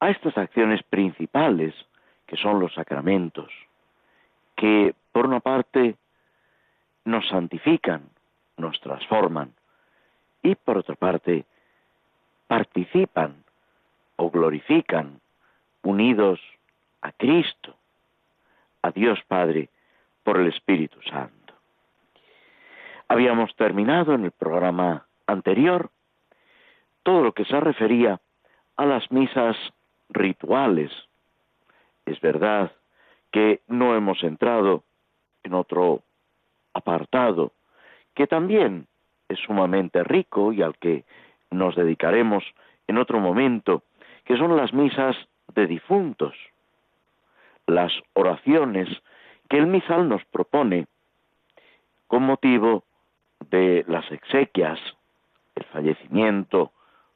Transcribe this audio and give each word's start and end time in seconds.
a 0.00 0.10
estas 0.10 0.36
acciones 0.38 0.82
principales 0.84 1.74
que 2.26 2.36
son 2.36 2.60
los 2.60 2.72
sacramentos, 2.74 3.50
que 4.56 4.94
por 5.12 5.26
una 5.26 5.40
parte 5.40 5.96
nos 7.04 7.26
santifican, 7.28 8.10
nos 8.56 8.78
transforman 8.80 9.54
y 10.42 10.54
por 10.54 10.78
otra 10.78 10.94
parte 10.94 11.46
participan 12.46 13.44
o 14.16 14.30
glorifican 14.30 15.20
unidos 15.82 16.40
a 17.02 17.12
Cristo, 17.12 17.76
a 18.82 18.90
Dios 18.90 19.18
Padre, 19.26 19.70
por 20.22 20.38
el 20.38 20.48
Espíritu 20.48 21.00
Santo. 21.02 21.54
Habíamos 23.08 23.54
terminado 23.56 24.14
en 24.14 24.24
el 24.24 24.32
programa 24.32 25.06
anterior 25.26 25.90
todo 27.02 27.22
lo 27.22 27.32
que 27.32 27.46
se 27.46 27.58
refería 27.58 28.20
a 28.78 28.86
las 28.86 29.10
misas 29.10 29.56
rituales. 30.08 30.90
Es 32.06 32.18
verdad 32.20 32.72
que 33.30 33.60
no 33.66 33.94
hemos 33.94 34.22
entrado 34.22 34.84
en 35.42 35.52
otro 35.52 36.02
apartado 36.72 37.52
que 38.14 38.26
también 38.26 38.86
es 39.28 39.38
sumamente 39.40 40.02
rico 40.04 40.52
y 40.52 40.62
al 40.62 40.76
que 40.78 41.04
nos 41.50 41.76
dedicaremos 41.76 42.44
en 42.86 42.98
otro 42.98 43.20
momento, 43.20 43.82
que 44.24 44.36
son 44.36 44.56
las 44.56 44.72
misas 44.72 45.16
de 45.54 45.66
difuntos, 45.66 46.34
las 47.66 47.92
oraciones 48.14 48.88
que 49.48 49.58
el 49.58 49.66
misal 49.66 50.08
nos 50.08 50.24
propone 50.26 50.86
con 52.06 52.22
motivo 52.22 52.84
de 53.50 53.84
las 53.88 54.10
exequias, 54.10 54.78
el 55.54 55.64
fallecimiento 55.64 56.72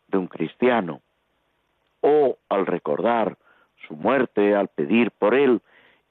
de 0.08 0.18
un 0.18 0.26
cristiano, 0.26 1.00
o 2.02 2.36
al 2.48 2.66
recordar 2.66 3.38
su 3.86 3.96
muerte, 3.96 4.54
al 4.54 4.68
pedir 4.68 5.10
por 5.12 5.34
él 5.34 5.60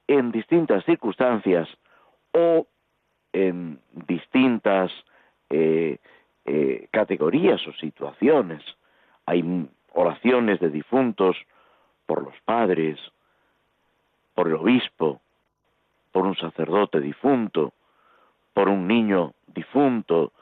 en 0.08 0.32
distintas 0.32 0.84
circunstancias 0.84 1.68
o 2.32 2.66
en 3.32 3.78
distintas 4.06 4.90
eh, 5.48 5.98
eh, 6.44 6.88
categorías 6.90 7.66
o 7.66 7.72
situaciones. 7.74 8.62
Hay 9.26 9.68
oraciones 9.92 10.60
de 10.60 10.70
difuntos 10.70 11.36
por 12.06 12.22
los 12.22 12.34
padres, 12.44 12.98
por 14.34 14.48
el 14.48 14.54
obispo, 14.54 15.20
por 16.10 16.26
un 16.26 16.36
sacerdote 16.36 17.00
difunto, 17.00 17.72
por 18.52 18.68
un 18.68 18.86
niño 18.86 19.34
difunto, 19.46 20.32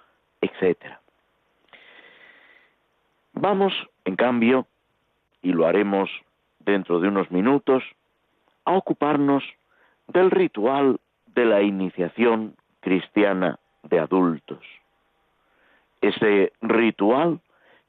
etc. 0.41 0.97
Vamos, 3.33 3.73
en 4.05 4.17
cambio, 4.17 4.67
y 5.43 5.53
lo 5.53 5.67
haremos 5.67 6.11
dentro 6.59 7.01
de 7.01 7.09
unos 7.09 7.31
minutos, 7.31 7.83
a 8.65 8.73
ocuparnos 8.73 9.43
del 10.09 10.31
ritual 10.31 11.01
de 11.27 11.45
la 11.45 11.63
iniciación 11.63 12.57
cristiana 12.81 13.59
de 13.83 13.99
adultos. 13.99 14.65
Ese 16.01 16.53
ritual 16.61 17.41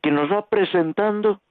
que 0.01 0.11
nos 0.11 0.31
va 0.31 0.45
presentando 0.47 1.41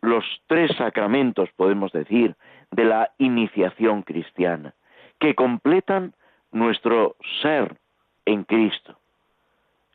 los 0.00 0.24
tres 0.46 0.76
sacramentos, 0.76 1.48
podemos 1.56 1.92
decir, 1.92 2.34
de 2.70 2.84
la 2.84 3.12
iniciación 3.18 4.02
cristiana, 4.02 4.74
que 5.18 5.34
completan 5.34 6.14
nuestro 6.50 7.16
ser 7.40 7.76
en 8.24 8.44
Cristo. 8.44 8.98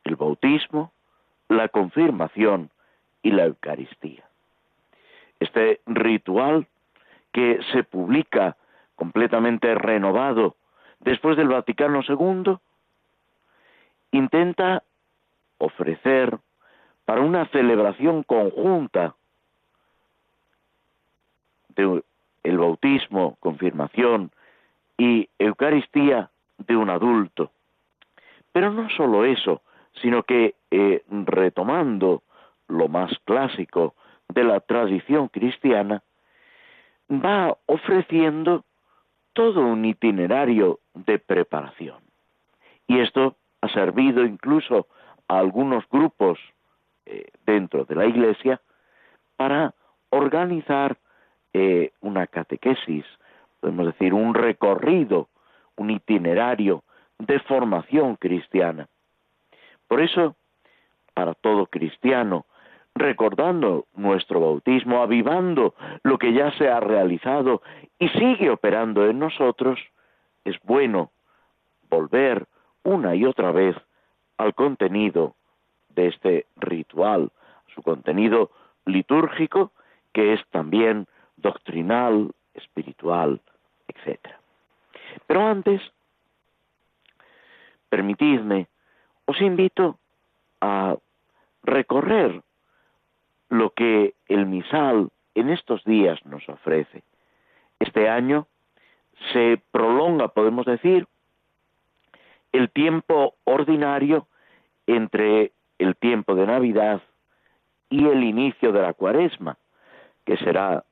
El 0.04 0.16
bautismo, 0.16 0.94
la 1.50 1.68
confirmación 1.68 2.70
y 3.22 3.32
la 3.32 3.46
Eucaristía. 3.46 4.27
Este 5.40 5.82
ritual 5.86 6.68
que 7.32 7.60
se 7.72 7.84
publica 7.84 8.58
completamente 8.96 9.76
renovado 9.76 10.56
después 11.00 11.38
del 11.38 11.50
Vaticano 11.50 12.02
II, 12.08 12.58
intenta 14.12 14.84
ofrecer 15.60 16.40
para 17.06 17.22
una 17.22 17.46
celebración 17.48 18.24
conjunta 18.24 19.16
de 21.76 22.04
el 22.44 22.58
bautismo, 22.58 23.38
confirmación 23.40 24.32
y 24.98 25.30
Eucaristía 25.38 26.30
de 26.58 26.76
un 26.76 26.90
adulto. 26.90 27.52
Pero 28.52 28.72
no 28.72 28.90
solo 28.90 29.26
eso, 29.26 29.62
sino 30.02 30.24
que 30.24 30.56
eh, 30.72 31.04
retomando 31.10 32.24
lo 32.68 32.88
más 32.88 33.12
clásico 33.26 33.96
de 34.30 34.44
la 34.44 34.60
tradición 34.60 35.30
cristiana, 35.30 36.04
va 37.10 37.58
ofreciendo 37.66 38.64
todo 39.34 39.62
un 39.62 39.86
itinerario 39.86 40.80
de 40.94 41.20
preparación. 41.20 41.98
Y 42.88 43.00
esto 43.00 43.36
ha 43.62 43.70
servido 43.70 44.26
incluso 44.26 44.88
a 45.28 45.40
algunos 45.40 45.88
grupos 45.90 46.40
eh, 47.06 47.30
dentro 47.46 47.86
de 47.86 47.96
la 47.96 48.06
Iglesia 48.06 48.62
para 49.36 49.74
organizar 50.10 50.98
eh, 51.54 51.92
una 52.02 52.28
catequesis, 52.28 53.06
podemos 53.60 53.88
decir, 53.88 54.14
un 54.14 54.34
recorrido, 54.34 55.30
un 55.76 55.92
itinerario 55.92 56.84
de 57.20 57.40
formación 57.42 58.16
cristiana. 58.16 58.88
Por 59.88 60.02
eso, 60.02 60.36
para 61.14 61.34
todo 61.34 61.68
cristiano, 61.68 62.46
recordando 63.00 63.86
nuestro 63.96 64.40
bautismo, 64.40 65.02
avivando 65.02 65.76
lo 66.04 66.18
que 66.18 66.34
ya 66.34 66.52
se 66.58 66.70
ha 66.70 66.80
realizado 66.80 67.62
y 68.00 68.10
sigue 68.10 68.50
operando 68.50 69.06
en 69.06 69.20
nosotros, 69.20 69.80
es 70.46 70.56
bueno 70.64 71.12
volver 71.90 72.46
una 72.84 73.16
y 73.16 73.26
otra 73.26 73.52
vez 73.52 73.76
al 74.38 74.54
contenido 74.54 75.36
de 75.90 76.08
este 76.08 76.46
ritual, 76.56 77.32
su 77.74 77.82
contenido 77.82 78.52
litúrgico, 78.86 79.72
que 80.14 80.34
es 80.34 80.42
también 80.50 81.08
doctrinal, 81.36 82.32
espiritual, 82.54 83.42
etc. 83.88 84.20
Pero 85.26 85.46
antes, 85.46 85.82
permitidme, 87.90 88.68
os 89.26 89.42
invito 89.42 90.00
a 90.62 90.96
recorrer 91.64 92.42
lo 93.50 93.72
que 93.72 94.14
el 94.28 94.46
misal 94.46 95.10
en 95.36 95.50
estos 95.50 95.84
días 95.84 96.24
nos 96.26 96.48
ofrece. 96.50 97.04
Este 97.80 98.10
año 98.10 98.48
se 99.34 99.62
prolonga, 99.72 100.30
podemos 100.30 100.66
decir, 100.66 101.08
el 102.52 102.70
tiempo 102.72 103.36
ordinario 103.44 104.28
entre 104.88 105.52
el 105.78 105.96
tiempo 105.96 106.36
de 106.36 106.48
Navidad 106.48 107.02
y 107.90 108.06
el 108.06 108.24
inicio 108.24 108.72
de 108.72 108.82
la 108.82 108.94
cuaresma, 108.94 109.58
que 110.26 110.38
será, 110.38 110.84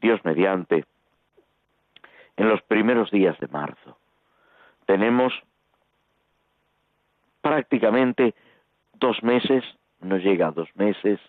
Dios 0.00 0.20
mediante, 0.24 0.84
en 2.36 2.48
los 2.48 2.60
primeros 2.62 3.10
días 3.10 3.38
de 3.38 3.48
marzo. 3.48 3.96
Tenemos 4.86 5.32
prácticamente 7.40 8.34
dos 8.94 9.22
meses, 9.22 9.64
no 10.00 10.16
llega 10.18 10.48
a 10.48 10.52
dos 10.52 10.68
meses, 10.74 11.20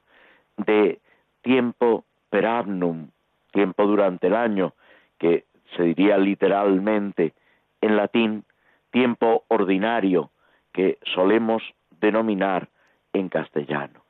de 0.57 1.00
tiempo 1.42 2.06
per 2.30 2.46
annum, 2.46 3.10
tiempo 3.52 3.86
durante 3.86 4.28
el 4.28 4.36
año, 4.36 4.74
que 5.18 5.46
se 5.75 5.84
diría 5.84 6.18
literalmente 6.18 7.34
en 7.81 7.98
latín 7.98 8.44
tiempo 8.92 9.44
ordinario, 9.48 10.31
que 10.74 10.98
solemos 11.13 11.63
denominar 12.00 12.69
en 13.13 13.30
castellano. 13.30 14.02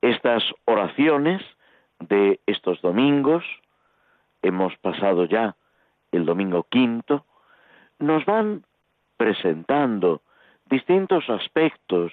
Estas 0.00 0.42
oraciones 0.64 1.42
de 2.00 2.40
estos 2.46 2.80
domingos, 2.82 3.44
hemos 4.42 4.76
pasado 4.78 5.24
ya 5.24 5.56
el 6.10 6.26
domingo 6.26 6.64
quinto, 6.64 7.24
nos 7.98 8.24
van 8.24 8.64
presentando 9.16 10.22
distintos 10.68 11.28
aspectos 11.30 12.12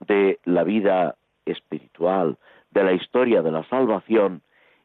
de 0.00 0.38
la 0.44 0.64
vida 0.64 1.16
espiritual, 1.46 2.36
de 2.72 2.84
la 2.84 2.92
historia 2.92 3.42
de 3.42 3.52
la 3.52 3.64
salvación, 3.68 4.42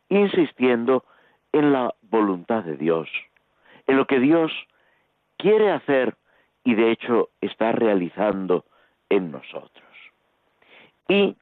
insistiendo 0.09 1.03
en 1.51 1.73
la 1.73 1.93
voluntad 2.01 2.63
de 2.63 2.77
Dios, 2.77 3.09
en 3.87 3.97
lo 3.97 4.05
que 4.05 4.19
Dios 4.19 4.51
quiere 5.37 5.71
hacer 5.71 6.15
y 6.63 6.75
de 6.75 6.91
hecho 6.91 7.29
está 7.41 7.71
realizando 7.71 8.65
en 9.09 9.31
nosotros. 9.31 9.85
Y 11.07 11.35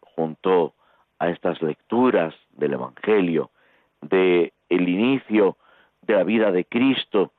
junto 0.00 0.74
a 1.18 1.30
estas 1.30 1.60
lecturas 1.62 2.34
del 2.50 2.74
Evangelio, 2.74 3.50
de 4.02 4.52
el 4.68 4.88
inicio 4.88 5.56
de 6.02 6.14
la 6.14 6.24
vida 6.24 6.52
de 6.52 6.64
Cristo, 6.64 7.32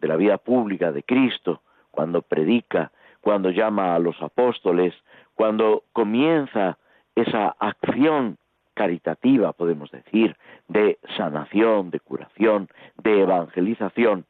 de 0.00 0.08
la 0.08 0.16
vida 0.16 0.38
pública 0.38 0.92
de 0.92 1.02
Cristo, 1.02 1.62
cuando 1.90 2.22
predica, 2.22 2.90
cuando 3.20 3.50
llama 3.50 3.94
a 3.94 3.98
los 3.98 4.20
apóstoles, 4.22 4.94
cuando 5.34 5.84
comienza 5.92 6.78
esa 7.14 7.54
acción 7.58 8.38
caritativa, 8.74 9.52
podemos 9.52 9.90
decir, 9.90 10.36
de 10.68 10.98
sanación, 11.16 11.90
de 11.90 12.00
curación, 12.00 12.68
de 13.02 13.22
evangelización. 13.22 14.24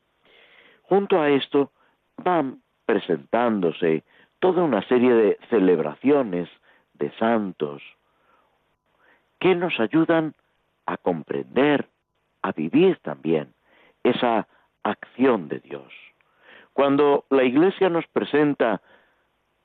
Junto 0.82 1.20
a 1.20 1.30
esto 1.30 1.70
van 2.16 2.60
presentándose 2.84 4.02
toda 4.40 4.62
una 4.62 4.82
serie 4.88 5.14
de 5.14 5.38
celebraciones 5.48 6.48
de 6.94 7.10
santos 7.12 7.82
que 9.38 9.54
nos 9.54 9.78
ayudan 9.80 10.34
a 10.86 10.96
comprender, 10.96 11.88
a 12.42 12.52
vivir 12.52 12.98
también 12.98 13.54
esa 14.02 14.48
acción 14.82 15.48
de 15.48 15.60
Dios. 15.60 15.92
Cuando 16.72 17.24
la 17.30 17.44
Iglesia 17.44 17.88
nos 17.88 18.06
presenta 18.08 18.80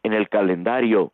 en 0.04 0.14
el 0.14 0.30
calendario 0.30 1.12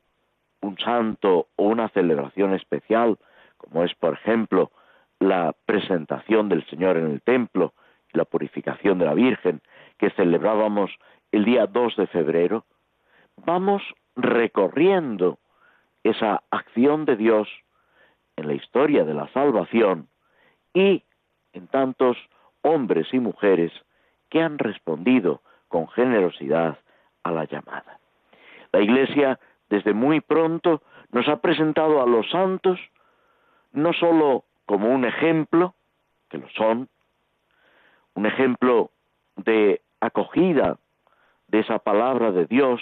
un 0.63 0.77
santo 0.79 1.47
o 1.55 1.67
una 1.67 1.89
celebración 1.89 2.53
especial, 2.53 3.17
como 3.57 3.83
es 3.83 3.93
por 3.95 4.13
ejemplo 4.13 4.71
la 5.19 5.53
presentación 5.65 6.49
del 6.49 6.65
Señor 6.67 6.97
en 6.97 7.11
el 7.11 7.21
templo 7.21 7.73
y 8.13 8.17
la 8.17 8.25
purificación 8.25 8.97
de 8.97 9.05
la 9.05 9.13
Virgen, 9.13 9.61
que 9.97 10.09
celebrábamos 10.11 10.91
el 11.31 11.45
día 11.45 11.67
2 11.67 11.95
de 11.97 12.07
febrero, 12.07 12.65
vamos 13.45 13.81
recorriendo 14.15 15.39
esa 16.03 16.43
acción 16.51 17.05
de 17.05 17.15
Dios 17.15 17.47
en 18.35 18.47
la 18.47 18.53
historia 18.53 19.05
de 19.05 19.13
la 19.13 19.27
salvación 19.29 20.07
y 20.73 21.03
en 21.53 21.67
tantos 21.67 22.17
hombres 22.61 23.07
y 23.13 23.19
mujeres 23.19 23.71
que 24.29 24.41
han 24.41 24.57
respondido 24.57 25.41
con 25.67 25.87
generosidad 25.89 26.77
a 27.23 27.31
la 27.31 27.45
llamada. 27.45 27.99
La 28.71 28.81
Iglesia 28.81 29.39
desde 29.73 29.95
muy 29.95 30.21
pronto 30.21 30.83
nos 31.11 31.27
ha 31.27 31.37
presentado 31.37 31.99
a 31.99 32.05
los 32.05 32.29
santos 32.29 32.79
no 33.71 33.91
sólo 33.93 34.43
como 34.67 34.93
un 34.93 35.03
ejemplo, 35.03 35.73
que 36.29 36.37
lo 36.37 36.47
son, 36.49 36.89
un 38.13 38.27
ejemplo 38.27 38.91
de 39.35 39.81
acogida 39.99 40.77
de 41.47 41.61
esa 41.61 41.79
palabra 41.79 42.31
de 42.31 42.45
Dios, 42.45 42.81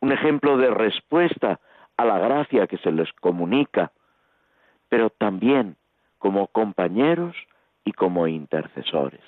un 0.00 0.10
ejemplo 0.10 0.56
de 0.56 0.70
respuesta 0.70 1.60
a 1.98 2.06
la 2.06 2.18
gracia 2.18 2.66
que 2.66 2.78
se 2.78 2.92
les 2.92 3.12
comunica, 3.20 3.92
pero 4.88 5.10
también 5.10 5.76
como 6.16 6.46
compañeros 6.46 7.36
y 7.84 7.92
como 7.92 8.26
intercesores. 8.26 9.20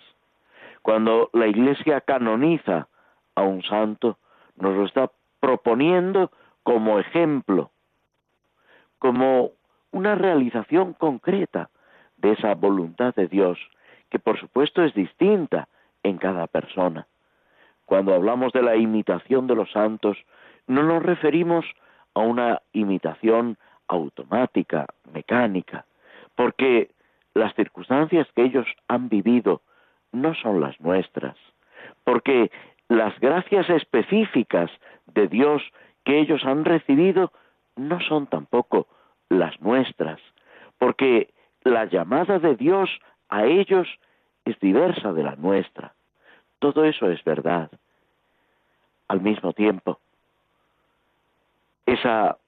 Cuando 0.80 1.28
la 1.34 1.48
Iglesia 1.48 2.00
canoniza 2.00 2.88
a 3.34 3.42
un 3.42 3.62
santo, 3.64 4.16
nos 4.56 4.74
lo 4.74 4.86
está 4.86 5.10
proponiendo 5.38 6.30
como 6.68 6.98
ejemplo, 6.98 7.70
como 8.98 9.52
una 9.90 10.16
realización 10.16 10.92
concreta 10.92 11.70
de 12.18 12.32
esa 12.32 12.54
voluntad 12.54 13.14
de 13.14 13.26
Dios, 13.26 13.58
que 14.10 14.18
por 14.18 14.38
supuesto 14.38 14.84
es 14.84 14.92
distinta 14.92 15.66
en 16.02 16.18
cada 16.18 16.46
persona. 16.46 17.06
Cuando 17.86 18.14
hablamos 18.14 18.52
de 18.52 18.60
la 18.60 18.76
imitación 18.76 19.46
de 19.46 19.54
los 19.54 19.72
santos, 19.72 20.18
no 20.66 20.82
nos 20.82 21.02
referimos 21.02 21.64
a 22.12 22.20
una 22.20 22.60
imitación 22.74 23.56
automática, 23.86 24.84
mecánica, 25.10 25.86
porque 26.34 26.90
las 27.32 27.54
circunstancias 27.54 28.28
que 28.36 28.42
ellos 28.42 28.66
han 28.88 29.08
vivido 29.08 29.62
no 30.12 30.34
son 30.34 30.60
las 30.60 30.78
nuestras, 30.82 31.36
porque 32.04 32.50
las 32.88 33.18
gracias 33.20 33.70
específicas 33.70 34.70
de 35.06 35.28
Dios 35.28 35.62
que 36.08 36.20
ellos 36.20 36.42
han 36.46 36.64
recibido 36.64 37.32
no 37.76 38.00
son 38.00 38.28
tampoco 38.28 38.86
las 39.28 39.60
nuestras, 39.60 40.18
porque 40.78 41.34
la 41.64 41.84
llamada 41.84 42.38
de 42.38 42.56
Dios 42.56 42.88
a 43.28 43.44
ellos 43.44 43.86
es 44.46 44.58
diversa 44.58 45.12
de 45.12 45.22
la 45.22 45.36
nuestra. 45.36 45.92
Todo 46.60 46.86
eso 46.86 47.10
es 47.10 47.22
verdad. 47.24 47.70
Al 49.08 49.20
mismo 49.20 49.52
tiempo, 49.52 50.00
esa 51.84 52.38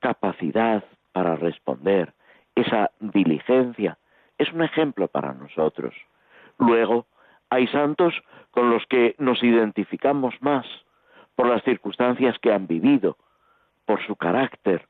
capacidad 0.00 0.82
para 1.12 1.36
responder, 1.36 2.12
esa 2.56 2.90
diligencia, 2.98 3.96
es 4.38 4.52
un 4.52 4.64
ejemplo 4.64 5.06
para 5.06 5.32
nosotros. 5.34 5.94
Luego, 6.58 7.06
hay 7.48 7.68
santos 7.68 8.12
con 8.50 8.70
los 8.70 8.84
que 8.86 9.14
nos 9.18 9.40
identificamos 9.44 10.34
más 10.40 10.66
por 11.34 11.46
las 11.46 11.62
circunstancias 11.64 12.36
que 12.40 12.52
han 12.52 12.66
vivido, 12.66 13.16
por 13.84 14.04
su 14.06 14.16
carácter, 14.16 14.86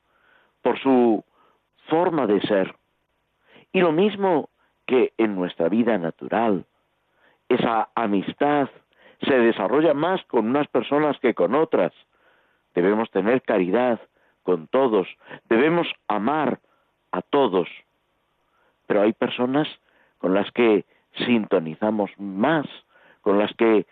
por 0.61 0.79
su 0.79 1.23
forma 1.87 2.27
de 2.27 2.41
ser. 2.41 2.75
Y 3.71 3.81
lo 3.81 3.91
mismo 3.91 4.49
que 4.85 5.13
en 5.17 5.35
nuestra 5.35 5.69
vida 5.69 5.97
natural, 5.97 6.65
esa 7.49 7.89
amistad 7.95 8.69
se 9.21 9.37
desarrolla 9.37 9.93
más 9.93 10.23
con 10.25 10.47
unas 10.47 10.67
personas 10.67 11.17
que 11.19 11.33
con 11.33 11.55
otras. 11.55 11.93
Debemos 12.73 13.09
tener 13.11 13.41
caridad 13.41 13.99
con 14.43 14.67
todos, 14.67 15.07
debemos 15.49 15.87
amar 16.07 16.59
a 17.11 17.21
todos. 17.21 17.67
Pero 18.87 19.01
hay 19.01 19.13
personas 19.13 19.67
con 20.19 20.33
las 20.33 20.51
que 20.51 20.85
sintonizamos 21.25 22.11
más, 22.17 22.67
con 23.21 23.39
las 23.39 23.51
que 23.55 23.87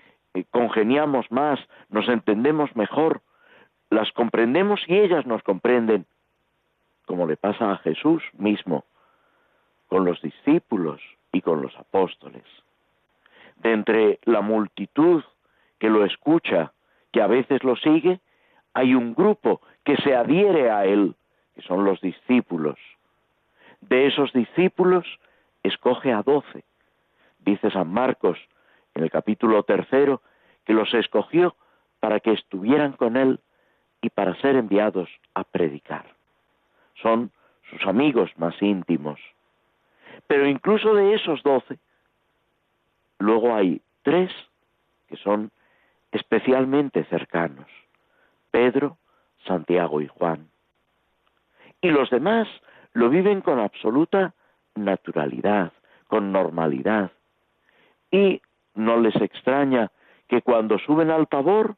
congeniamos 0.52 1.32
más, 1.32 1.60
nos 1.90 2.08
entendemos 2.10 2.76
mejor, 2.76 3.22
las 3.90 4.12
comprendemos 4.12 4.82
y 4.88 4.98
ellas 4.98 5.26
nos 5.26 5.44
comprenden, 5.44 6.06
como 7.06 7.28
le 7.28 7.38
pasa 7.38 7.72
a 7.72 7.78
Jesús 7.78 8.24
mismo, 8.34 8.86
con 9.88 10.06
los 10.06 10.22
discípulos 10.22 11.02
y 11.32 11.42
con 11.42 11.62
los 11.62 11.76
apóstoles. 11.78 12.44
De 13.58 13.72
entre 13.72 14.20
la 14.24 14.42
multitud 14.42 15.24
que 15.80 15.90
lo 15.90 16.06
escucha, 16.06 16.74
que 17.12 17.22
a 17.22 17.28
veces 17.28 17.64
lo 17.64 17.76
sigue, 17.76 18.20
hay 18.74 18.96
un 18.96 19.14
grupo 19.14 19.62
que 19.84 19.98
se 19.98 20.16
adhiere 20.16 20.72
a 20.72 20.86
él, 20.86 21.16
que 21.54 21.62
son 21.62 21.86
los 21.86 22.02
discípulos. 22.02 22.80
De 23.82 24.08
esos 24.08 24.34
discípulos 24.34 25.06
escoge 25.62 26.12
a 26.12 26.24
doce. 26.24 26.64
Dice 27.40 27.70
San 27.70 27.94
Marcos 27.94 28.40
en 28.96 29.04
el 29.04 29.12
capítulo 29.12 29.64
tercero 29.64 30.22
que 30.66 30.74
los 30.74 30.94
escogió 30.94 31.56
para 32.00 32.20
que 32.20 32.32
estuvieran 32.32 32.94
con 32.94 33.18
él 33.18 33.40
y 34.02 34.10
para 34.10 34.36
ser 34.42 34.56
enviados 34.56 35.10
a 35.34 35.44
predicar. 35.44 36.06
Son 37.02 37.32
sus 37.70 37.86
amigos 37.88 38.32
más 38.38 38.62
íntimos. 38.62 39.20
Pero 40.28 40.48
incluso 40.48 40.94
de 40.94 41.16
esos 41.16 41.42
doce, 41.44 41.80
luego 43.20 43.56
hay 43.56 43.82
tres 44.04 44.32
que 45.08 45.18
son 45.18 45.52
especialmente 46.12 47.04
cercanos. 47.06 47.68
Pedro, 48.52 48.98
Santiago 49.46 50.02
y 50.02 50.08
Juan. 50.08 50.50
Y 51.82 51.90
los 51.90 52.10
demás 52.10 52.48
lo 52.94 53.10
viven 53.10 53.42
con 53.42 53.60
absoluta 53.60 54.34
naturalidad, 54.76 55.74
con 56.08 56.32
normalidad. 56.32 57.12
Y 58.12 58.42
no 58.76 58.98
les 58.98 59.16
extraña 59.16 59.92
que 60.28 60.42
cuando 60.42 60.80
suben 60.80 61.12
al 61.12 61.28
Tabor 61.28 61.76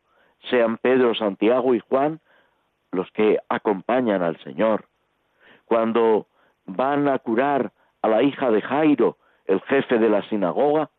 sean 0.49 0.77
Pedro, 0.77 1.15
Santiago 1.15 1.73
y 1.75 1.79
Juan 1.79 2.19
los 2.91 3.11
que 3.11 3.39
acompañan 3.49 4.21
al 4.23 4.37
Señor. 4.39 4.85
Cuando 5.65 6.27
van 6.65 7.07
a 7.07 7.19
curar 7.19 7.71
a 8.01 8.07
la 8.07 8.23
hija 8.23 8.49
de 8.51 8.61
Jairo, 8.61 9.17
el 9.45 9.61
jefe 9.61 9.99
de 9.99 10.09
la 10.09 10.27
sinagoga, 10.29 10.89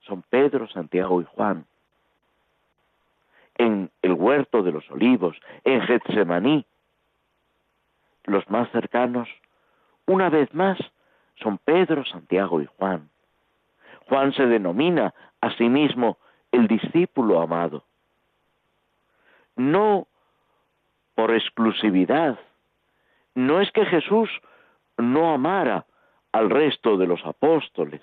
son 0.00 0.22
Pedro, 0.22 0.66
Santiago 0.68 1.20
y 1.20 1.24
Juan. 1.24 1.66
En 3.56 3.90
el 4.02 4.14
huerto 4.14 4.62
de 4.62 4.72
los 4.72 4.90
olivos, 4.90 5.36
en 5.64 5.82
Getsemaní, 5.82 6.64
los 8.24 8.48
más 8.50 8.70
cercanos, 8.70 9.28
una 10.06 10.30
vez 10.30 10.52
más, 10.54 10.78
son 11.36 11.58
Pedro, 11.58 12.04
Santiago 12.04 12.60
y 12.60 12.66
Juan. 12.66 13.10
Juan 14.08 14.32
se 14.32 14.46
denomina 14.46 15.14
a 15.40 15.50
sí 15.56 15.68
mismo 15.68 16.18
el 16.52 16.66
discípulo 16.66 17.40
amado. 17.40 17.84
No 19.56 20.06
por 21.14 21.32
exclusividad, 21.32 22.38
no 23.34 23.60
es 23.60 23.70
que 23.72 23.84
Jesús 23.86 24.30
no 24.96 25.32
amara 25.32 25.86
al 26.32 26.50
resto 26.50 26.96
de 26.96 27.06
los 27.06 27.24
apóstoles, 27.24 28.02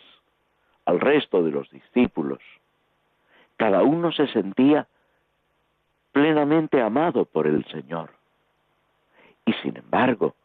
al 0.85 0.99
resto 0.99 1.43
de 1.43 1.51
los 1.51 1.69
discípulos. 1.69 2.39
Cada 3.55 3.83
uno 3.83 4.11
se 4.11 4.27
sentía 4.27 4.87
plenamente 6.11 6.81
amado 6.81 7.25
por 7.25 7.47
el 7.47 7.65
Señor. 7.65 8.11
Y 9.45 9.53
sin 9.53 9.77
embargo, 9.77 10.35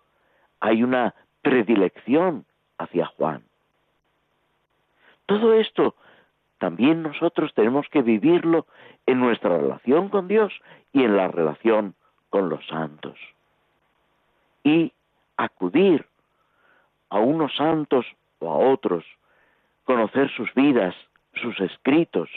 hay 0.60 0.82
una 0.82 1.14
predilección 1.42 2.44
hacia 2.78 3.06
Juan. 3.06 3.42
Todo 5.26 5.54
esto 5.54 5.94
también 6.58 7.02
nosotros 7.02 7.52
tenemos 7.54 7.88
que 7.88 8.02
vivirlo 8.02 8.66
en 9.06 9.20
nuestra 9.20 9.58
relación 9.58 10.08
con 10.08 10.28
Dios 10.28 10.52
y 10.92 11.02
en 11.02 11.16
la 11.16 11.28
relación 11.28 11.94
con 12.30 12.48
los 12.48 12.64
santos. 12.66 13.18
Y 14.62 14.92
acudir 15.36 16.06
a 17.10 17.18
unos 17.18 17.54
santos 17.56 18.06
o 18.38 18.50
a 18.50 18.56
otros, 18.56 19.04
conocer 19.84 20.30
sus 20.36 20.52
vidas, 20.54 20.94
sus 21.34 21.58
escritos, 21.60 22.30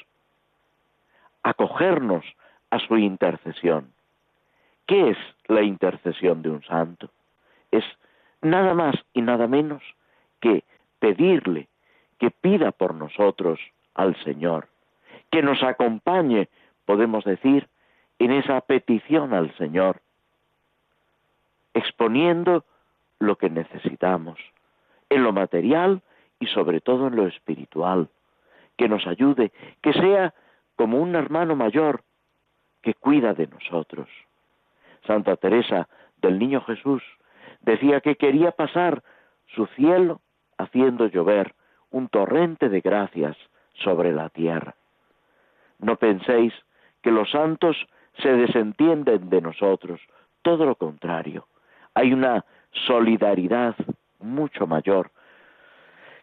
acogernos 1.43 2.25
a 2.71 2.79
su 2.79 2.97
intercesión. 2.97 3.93
¿Qué 4.87 5.11
es 5.11 5.17
la 5.47 5.61
intercesión 5.61 6.41
de 6.41 6.49
un 6.49 6.63
santo? 6.63 7.09
Es 7.71 7.83
nada 8.41 8.73
más 8.73 8.95
y 9.13 9.21
nada 9.21 9.47
menos 9.47 9.83
que 10.41 10.63
pedirle 10.99 11.67
que 12.19 12.31
pida 12.31 12.72
por 12.72 12.93
nosotros 12.93 13.60
al 13.93 14.15
Señor, 14.24 14.67
que 15.31 15.41
nos 15.41 15.62
acompañe, 15.63 16.50
podemos 16.86 17.24
decir, 17.24 17.67
en 18.19 18.31
esa 18.31 18.62
petición 18.62 19.34
al 19.34 19.55
Señor, 19.57 20.01
exponiendo 21.74 22.63
lo 23.19 23.38
que 23.38 23.50
necesitamos, 23.50 24.39
en 25.10 25.24
lo 25.24 25.34
material 25.34 26.01
y 26.39 26.48
sobre 26.48 26.81
todo 26.81 27.07
en 27.07 27.15
lo 27.15 27.27
espiritual, 27.27 28.10
que 28.77 28.89
nos 28.89 29.05
ayude, 29.07 29.51
que 29.81 29.93
sea 29.93 30.34
como 30.75 31.00
un 31.00 31.15
hermano 31.15 31.55
mayor 31.55 32.03
que 32.81 32.93
cuida 32.93 33.34
de 33.34 33.48
nosotros. 33.48 34.07
Santa 35.07 35.36
Teresa 35.38 35.88
del 36.22 36.39
Niño 36.39 36.62
Jesús 36.62 37.03
decía 37.62 38.01
que 38.01 38.15
quería 38.15 38.51
pasar 38.51 39.03
su 39.48 39.65
cielo 39.67 40.22
haciendo 40.57 41.07
llover 41.07 41.53
un 41.95 42.09
torrente 42.09 42.67
de 42.67 42.81
gracias 42.81 43.37
sobre 43.73 44.11
la 44.11 44.27
tierra. 44.27 44.75
No 45.79 45.95
penséis 45.95 46.53
que 47.01 47.09
los 47.09 47.31
santos 47.31 47.77
se 48.17 48.33
desentienden 48.33 49.29
de 49.29 49.39
nosotros, 49.39 50.01
todo 50.41 50.65
lo 50.65 50.75
contrario. 50.75 51.47
Hay 51.93 52.11
una 52.11 52.43
solidaridad 52.85 53.75
mucho 54.19 54.67
mayor 54.67 55.09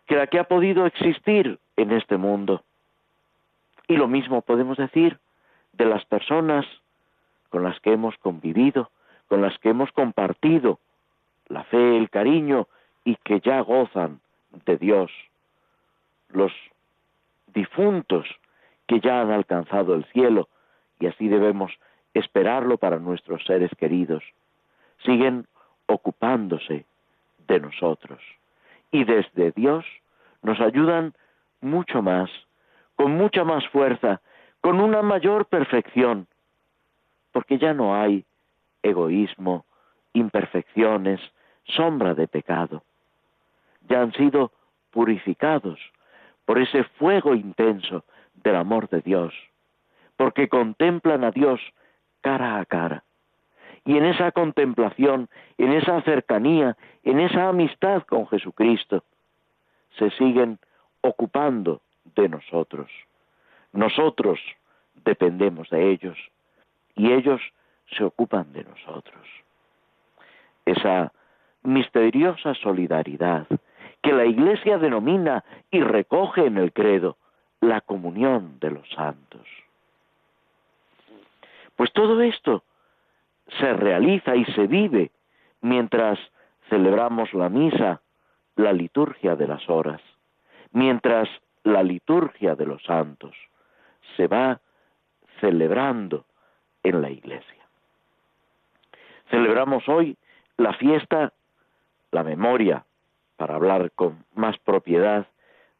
que 0.04 0.16
la 0.16 0.26
que 0.26 0.38
ha 0.38 0.44
podido 0.44 0.84
existir 0.84 1.58
en 1.76 1.92
este 1.92 2.18
mundo. 2.18 2.62
Y 3.88 3.96
lo 3.96 4.08
mismo 4.08 4.42
podemos 4.42 4.76
decir 4.76 5.20
de 5.72 5.86
las 5.86 6.04
personas 6.04 6.66
con 7.48 7.62
las 7.62 7.80
que 7.80 7.94
hemos 7.94 8.14
convivido, 8.18 8.90
con 9.26 9.40
las 9.40 9.58
que 9.60 9.70
hemos 9.70 9.90
compartido 9.92 10.80
la 11.48 11.64
fe, 11.64 11.96
el 11.96 12.10
cariño 12.10 12.68
y 13.04 13.16
que 13.16 13.40
ya 13.40 13.60
gozan 13.60 14.20
de 14.66 14.76
Dios, 14.76 15.10
los 16.34 16.52
difuntos 17.48 18.26
que 18.86 19.00
ya 19.00 19.20
han 19.20 19.30
alcanzado 19.30 19.94
el 19.94 20.04
cielo 20.06 20.48
y 20.98 21.06
así 21.06 21.28
debemos 21.28 21.72
esperarlo 22.14 22.76
para 22.78 22.98
nuestros 22.98 23.44
seres 23.44 23.70
queridos, 23.78 24.22
siguen 25.04 25.46
ocupándose 25.86 26.84
de 27.48 27.60
nosotros 27.60 28.20
y 28.90 29.04
desde 29.04 29.50
Dios 29.52 29.84
nos 30.42 30.60
ayudan 30.60 31.14
mucho 31.60 32.02
más, 32.02 32.30
con 32.96 33.12
mucha 33.16 33.44
más 33.44 33.66
fuerza, 33.68 34.20
con 34.60 34.80
una 34.80 35.02
mayor 35.02 35.46
perfección, 35.46 36.28
porque 37.32 37.58
ya 37.58 37.72
no 37.72 37.96
hay 37.96 38.24
egoísmo, 38.82 39.64
imperfecciones, 40.12 41.20
sombra 41.64 42.14
de 42.14 42.28
pecado. 42.28 42.82
Ya 43.88 44.02
han 44.02 44.12
sido 44.12 44.52
purificados 44.90 45.80
por 46.52 46.60
ese 46.60 46.84
fuego 46.84 47.34
intenso 47.34 48.04
del 48.44 48.56
amor 48.56 48.86
de 48.90 49.00
Dios, 49.00 49.32
porque 50.18 50.50
contemplan 50.50 51.24
a 51.24 51.30
Dios 51.30 51.62
cara 52.20 52.60
a 52.60 52.66
cara. 52.66 53.04
Y 53.86 53.96
en 53.96 54.04
esa 54.04 54.32
contemplación, 54.32 55.30
en 55.56 55.72
esa 55.72 56.02
cercanía, 56.02 56.76
en 57.04 57.20
esa 57.20 57.48
amistad 57.48 58.02
con 58.02 58.28
Jesucristo, 58.28 59.02
se 59.96 60.10
siguen 60.10 60.58
ocupando 61.00 61.80
de 62.16 62.28
nosotros. 62.28 62.90
Nosotros 63.72 64.38
dependemos 65.06 65.70
de 65.70 65.90
ellos 65.90 66.18
y 66.96 67.12
ellos 67.12 67.40
se 67.96 68.04
ocupan 68.04 68.52
de 68.52 68.64
nosotros. 68.64 69.26
Esa 70.66 71.14
misteriosa 71.62 72.52
solidaridad 72.56 73.46
que 74.02 74.12
la 74.12 74.24
Iglesia 74.24 74.78
denomina 74.78 75.44
y 75.70 75.80
recoge 75.80 76.46
en 76.46 76.58
el 76.58 76.72
credo 76.72 77.16
la 77.60 77.80
comunión 77.80 78.58
de 78.58 78.70
los 78.70 78.88
santos. 78.90 79.46
Pues 81.76 81.92
todo 81.92 82.20
esto 82.20 82.64
se 83.58 83.72
realiza 83.72 84.34
y 84.36 84.44
se 84.46 84.66
vive 84.66 85.10
mientras 85.60 86.18
celebramos 86.68 87.32
la 87.32 87.48
misa, 87.48 88.02
la 88.56 88.72
liturgia 88.72 89.36
de 89.36 89.46
las 89.46 89.68
horas, 89.70 90.00
mientras 90.72 91.28
la 91.64 91.82
liturgia 91.82 92.54
de 92.56 92.66
los 92.66 92.82
santos 92.82 93.34
se 94.16 94.26
va 94.26 94.60
celebrando 95.40 96.24
en 96.82 97.00
la 97.00 97.10
iglesia. 97.10 97.62
Celebramos 99.30 99.88
hoy 99.88 100.16
la 100.56 100.72
fiesta, 100.74 101.32
la 102.10 102.22
memoria, 102.22 102.84
para 103.36 103.54
hablar 103.54 103.90
con 103.92 104.24
más 104.34 104.58
propiedad, 104.58 105.26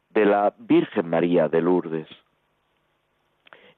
de 0.09 0.25
la 0.25 0.53
Virgen 0.59 1.09
María 1.09 1.47
de 1.49 1.61
Lourdes, 1.61 2.07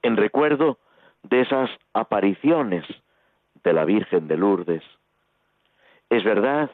en 0.02 0.16
recuerdo 0.16 0.78
de 1.22 1.40
esas 1.40 1.70
apariciones 1.94 2.84
de 3.64 3.72
la 3.72 3.84
Virgen 3.84 4.28
de 4.28 4.36
Lourdes. 4.36 4.82
Es 6.10 6.22
verdad 6.24 6.70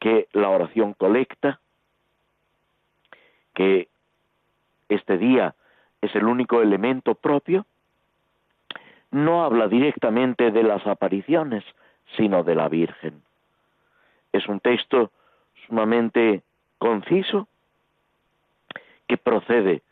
que 0.00 0.28
la 0.32 0.50
oración 0.50 0.92
colecta, 0.94 1.60
que 3.54 3.88
este 4.88 5.18
día 5.18 5.54
es 6.02 6.14
el 6.14 6.24
único 6.24 6.60
elemento 6.60 7.14
propio, 7.14 7.64
no 9.10 9.44
habla 9.44 9.68
directamente 9.68 10.50
de 10.50 10.62
las 10.62 10.86
apariciones, 10.86 11.64
sino 12.16 12.44
de 12.44 12.54
la 12.54 12.68
Virgen. 12.68 13.22
Es 14.32 14.46
un 14.48 14.60
texto 14.60 15.10
sumamente 15.66 16.42
conciso 16.78 17.48
que 19.06 19.16
procede 19.16 19.82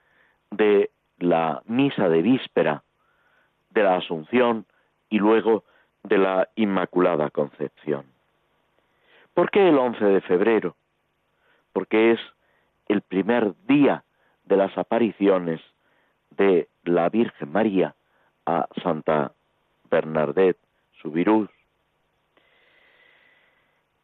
de 0.50 0.90
la 1.19 1.62
misa 1.66 2.09
de 2.09 2.23
víspera, 2.23 2.83
de 3.71 3.83
la 3.83 3.97
Asunción 3.97 4.66
y 5.09 5.19
luego 5.19 5.64
de 6.02 6.19
la 6.19 6.49
Inmaculada 6.57 7.31
Concepción. 7.31 8.04
¿Por 9.33 9.50
qué 9.50 9.69
el 9.69 9.78
11 9.78 10.04
de 10.04 10.21
febrero? 10.21 10.76
Porque 11.73 12.12
es 12.12 12.21
el 12.87 13.00
primer 13.02 13.54
día 13.66 14.04
de 14.45 14.57
las 14.57 14.76
apariciones 14.76 15.61
de 16.31 16.69
la 16.85 17.09
Virgen 17.09 17.50
María 17.50 17.95
a 18.47 18.69
Santa 18.83 19.33
Bernadette 19.90 20.59
Subirús. 21.00 21.49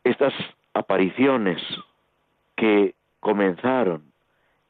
Estas 0.03 0.33
apariciones 0.81 1.63
que 2.57 2.97
comenzaron 3.21 4.03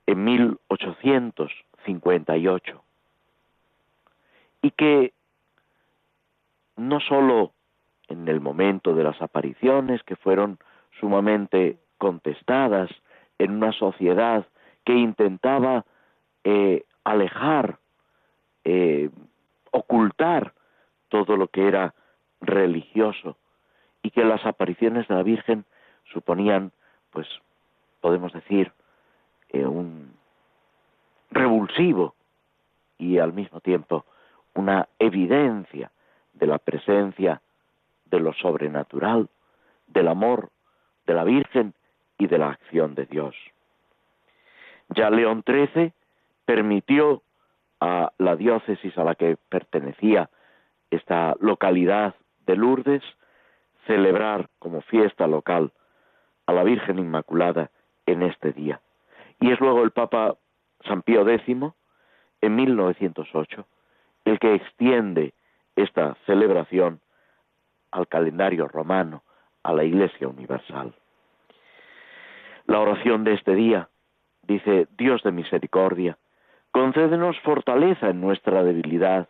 en 0.07 0.25
1858 0.25 2.83
y 4.63 4.71
que 4.73 5.13
no 6.77 7.01
sólo 7.01 7.53
en 8.09 8.29
el 8.29 8.41
momento 8.41 8.95
de 8.95 9.05
las 9.05 9.23
apariciones, 9.23 10.03
que 10.03 10.17
fueron 10.17 10.59
sumamente 10.99 11.79
contestadas 11.99 12.91
en 13.39 13.53
una 13.53 13.71
sociedad 13.73 14.45
que 14.85 14.95
intentaba 14.95 15.85
eh, 16.43 16.83
alejar, 17.05 17.79
eh, 18.65 19.11
ocultar 19.71 20.55
todo 21.09 21.37
lo 21.37 21.47
que 21.47 21.69
era 21.69 21.95
religioso 22.41 23.37
y 24.03 24.11
que 24.11 24.25
las 24.25 24.45
apariciones 24.45 25.07
de 25.07 25.15
la 25.15 25.23
Virgen 25.23 25.65
suponían, 26.13 26.73
pues, 27.11 27.27
podemos 28.01 28.33
decir, 28.33 28.73
eh, 29.51 29.67
un 29.67 30.13
revulsivo 31.31 32.15
y 32.99 33.19
al 33.19 33.33
mismo 33.33 33.61
tiempo 33.61 34.05
una 34.55 34.89
evidencia 34.99 35.91
de 36.35 36.47
la 36.47 36.59
presencia 36.59 37.41
de 38.07 38.21
lo 38.21 38.33
sobrenatural, 38.35 39.29
del 39.87 40.09
amor 40.09 40.51
de 41.07 41.15
la 41.15 41.25
Virgen 41.25 41.75
y 42.19 42.27
de 42.27 42.39
la 42.39 42.51
acción 42.51 42.95
de 42.95 43.07
Dios. 43.07 43.35
Ya 44.91 45.11
León 45.11 45.45
XIII 45.47 45.93
permitió 46.45 47.23
a 47.81 48.13
la 48.19 48.37
diócesis 48.37 48.97
a 48.99 49.05
la 49.05 49.15
que 49.15 49.37
pertenecía 49.49 50.29
esta 50.91 51.35
localidad 51.41 52.15
de 52.47 52.57
Lourdes 52.57 53.03
celebrar 53.87 54.49
como 54.59 54.83
fiesta 54.83 55.27
local 55.27 55.73
a 56.51 56.53
la 56.53 56.65
Virgen 56.65 56.99
Inmaculada 56.99 57.71
en 58.07 58.23
este 58.23 58.53
día. 58.53 58.81
Y 59.39 59.53
es 59.53 59.61
luego 59.61 59.85
el 59.85 59.93
Papa 59.93 60.37
San 60.85 61.03
Pío 61.03 61.27
X, 61.29 61.57
en 62.41 62.57
1908, 62.57 63.67
el 64.25 64.39
que 64.41 64.55
extiende 64.55 65.33
esta 65.77 66.17
celebración 66.27 67.01
al 67.93 68.09
calendario 68.09 68.67
romano, 68.67 69.23
a 69.63 69.73
la 69.73 69.85
Iglesia 69.85 70.27
Universal. 70.27 70.93
La 72.67 72.81
oración 72.81 73.23
de 73.23 73.35
este 73.35 73.55
día 73.55 73.89
dice, 74.43 74.89
Dios 74.99 75.23
de 75.23 75.31
misericordia, 75.31 76.19
concédenos 76.73 77.39
fortaleza 77.41 78.11
en 78.11 78.21
nuestra 78.21 78.65
debilidad, 78.65 79.29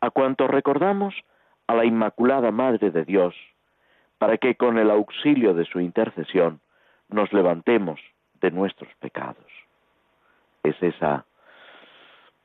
a 0.00 0.08
cuanto 0.08 0.48
recordamos 0.48 1.14
a 1.66 1.74
la 1.74 1.84
Inmaculada 1.84 2.50
Madre 2.50 2.90
de 2.90 3.04
Dios, 3.04 3.34
para 4.18 4.38
que 4.38 4.54
con 4.54 4.78
el 4.78 4.90
auxilio 4.90 5.54
de 5.54 5.64
su 5.64 5.80
intercesión 5.80 6.60
nos 7.08 7.32
levantemos 7.32 8.00
de 8.40 8.50
nuestros 8.50 8.92
pecados. 9.00 9.46
Es 10.62 10.80
esa 10.82 11.24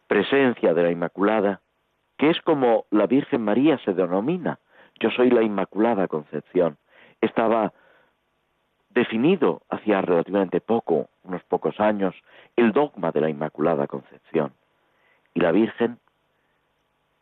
presencia 0.07 0.73
de 0.73 0.83
la 0.83 0.91
Inmaculada 0.91 1.61
que 2.21 2.29
es 2.29 2.39
como 2.41 2.85
la 2.91 3.07
Virgen 3.07 3.41
María 3.41 3.79
se 3.79 3.93
denomina. 3.93 4.59
Yo 4.99 5.09
soy 5.09 5.31
la 5.31 5.41
Inmaculada 5.41 6.07
Concepción. 6.07 6.77
Estaba 7.19 7.73
definido 8.91 9.63
hacía 9.69 10.01
relativamente 10.01 10.61
poco, 10.61 11.09
unos 11.23 11.41
pocos 11.45 11.79
años, 11.79 12.13
el 12.55 12.73
dogma 12.73 13.11
de 13.11 13.21
la 13.21 13.29
Inmaculada 13.31 13.87
Concepción. 13.87 14.53
Y 15.33 15.39
la 15.39 15.51
Virgen 15.51 15.97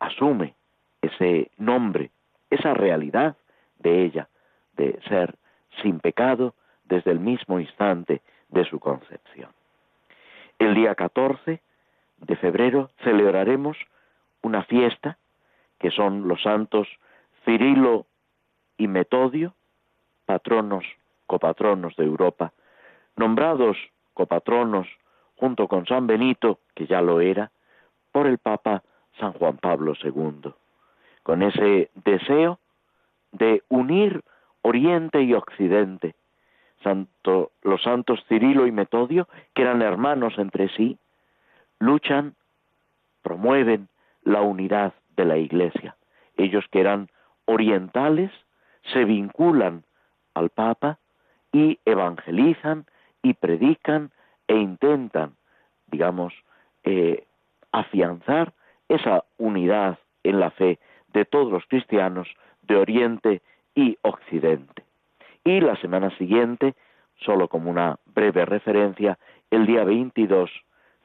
asume 0.00 0.54
ese 1.00 1.50
nombre, 1.56 2.10
esa 2.50 2.74
realidad 2.74 3.36
de 3.78 4.04
ella, 4.04 4.28
ser 5.08 5.34
sin 5.82 6.00
pecado 6.00 6.54
desde 6.84 7.10
el 7.10 7.20
mismo 7.20 7.60
instante 7.60 8.20
de 8.48 8.64
su 8.64 8.80
concepción. 8.80 9.50
El 10.58 10.74
día 10.74 10.94
14 10.94 11.60
de 12.18 12.36
febrero 12.36 12.90
celebraremos 13.02 13.76
una 14.42 14.62
fiesta 14.64 15.18
que 15.78 15.90
son 15.90 16.28
los 16.28 16.42
santos 16.42 16.88
Cirilo 17.44 18.06
y 18.76 18.86
Metodio, 18.86 19.54
patronos, 20.26 20.84
copatronos 21.26 21.96
de 21.96 22.04
Europa, 22.04 22.52
nombrados 23.16 23.76
copatronos 24.14 24.86
junto 25.36 25.68
con 25.68 25.86
San 25.86 26.06
Benito, 26.06 26.58
que 26.74 26.86
ya 26.86 27.00
lo 27.00 27.20
era, 27.20 27.50
por 28.12 28.26
el 28.26 28.38
Papa 28.38 28.82
San 29.18 29.32
Juan 29.32 29.56
Pablo 29.56 29.94
II, 30.02 30.52
con 31.22 31.42
ese 31.42 31.90
deseo 31.94 32.58
de 33.32 33.62
unir 33.68 34.22
Oriente 34.62 35.22
y 35.22 35.34
Occidente. 35.34 36.14
Santo, 36.82 37.52
los 37.62 37.82
santos 37.82 38.24
Cirilo 38.28 38.66
y 38.66 38.72
Metodio, 38.72 39.28
que 39.54 39.62
eran 39.62 39.82
hermanos 39.82 40.34
entre 40.38 40.68
sí, 40.70 40.98
luchan, 41.78 42.34
promueven 43.22 43.88
la 44.22 44.40
unidad 44.40 44.94
de 45.16 45.24
la 45.24 45.36
Iglesia. 45.36 45.96
Ellos 46.36 46.64
que 46.70 46.80
eran 46.80 47.08
orientales 47.44 48.30
se 48.92 49.04
vinculan 49.04 49.84
al 50.34 50.50
Papa 50.50 50.98
y 51.52 51.78
evangelizan 51.84 52.86
y 53.22 53.34
predican 53.34 54.10
e 54.48 54.56
intentan, 54.56 55.36
digamos, 55.88 56.32
eh, 56.84 57.24
afianzar 57.72 58.52
esa 58.88 59.24
unidad 59.38 59.98
en 60.22 60.40
la 60.40 60.50
fe 60.50 60.78
de 61.12 61.24
todos 61.24 61.52
los 61.52 61.64
cristianos 61.66 62.28
de 62.62 62.76
Oriente 62.76 63.42
y 63.74 63.98
Occidente. 64.02 64.84
Y 65.44 65.60
la 65.60 65.76
semana 65.76 66.10
siguiente, 66.16 66.74
solo 67.24 67.48
como 67.48 67.70
una 67.70 67.98
breve 68.06 68.44
referencia, 68.44 69.18
el 69.50 69.66
día 69.66 69.84
22 69.84 70.50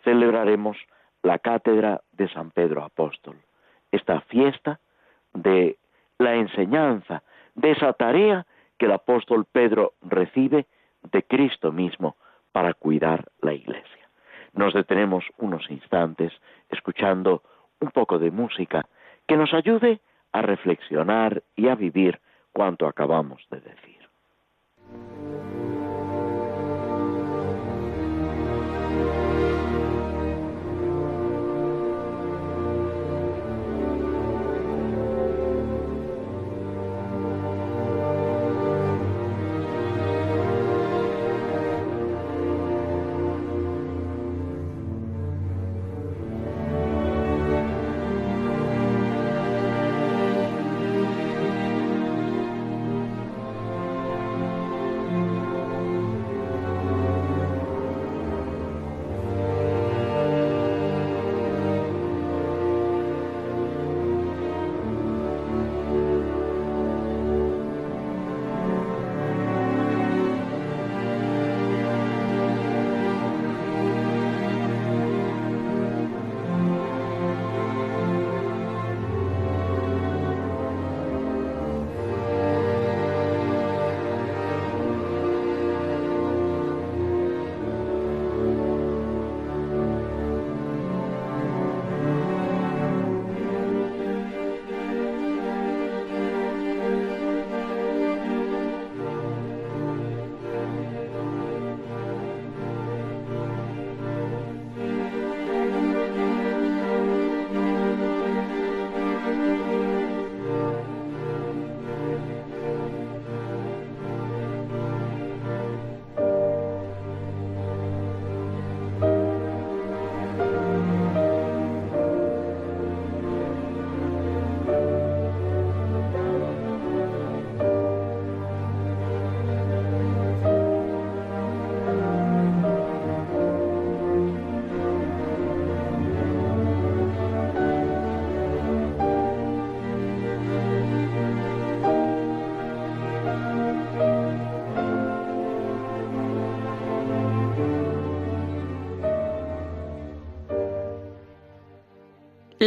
celebraremos 0.04 0.78
la 1.23 1.39
cátedra 1.39 2.01
de 2.12 2.30
San 2.30 2.51
Pedro 2.51 2.84
Apóstol, 2.84 3.38
esta 3.91 4.21
fiesta 4.21 4.80
de 5.34 5.78
la 6.19 6.36
enseñanza, 6.36 7.23
de 7.56 7.71
esa 7.71 7.93
tarea 7.93 8.45
que 8.78 8.86
el 8.86 8.91
apóstol 8.91 9.45
Pedro 9.51 9.93
recibe 10.01 10.65
de 11.12 11.23
Cristo 11.23 11.71
mismo 11.71 12.15
para 12.51 12.73
cuidar 12.73 13.25
la 13.41 13.54
iglesia. 13.54 14.10
Nos 14.54 14.73
detenemos 14.73 15.25
unos 15.38 15.69
instantes 15.69 16.32
escuchando 16.69 17.41
un 17.80 17.91
poco 17.91 18.19
de 18.19 18.32
música 18.32 18.86
que 19.28 19.38
nos 19.38 19.54
ayude 19.54 19.99
a 20.32 20.41
reflexionar 20.41 21.43
y 21.56 21.67
a 21.67 21.75
vivir 21.75 22.19
cuanto 22.56 22.88
acabamos 22.88 23.46
de 23.52 23.60
decir. 23.60 24.00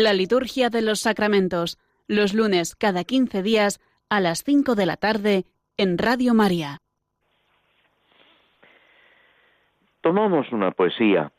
La 0.01 0.13
liturgia 0.13 0.71
de 0.71 0.81
los 0.81 1.01
sacramentos, 1.01 1.77
los 2.07 2.33
lunes 2.33 2.77
cada 2.77 3.03
15 3.03 3.43
días 3.43 3.81
a 4.09 4.21
las 4.21 4.45
5 4.45 4.77
de 4.77 4.87
la 4.87 4.97
tarde 4.97 5.45
en 5.77 5.99
Radio 5.99 6.35
María. 6.35 6.79
Tomamos 10.01 10.53
una 10.53 10.71
poesía 10.71 11.33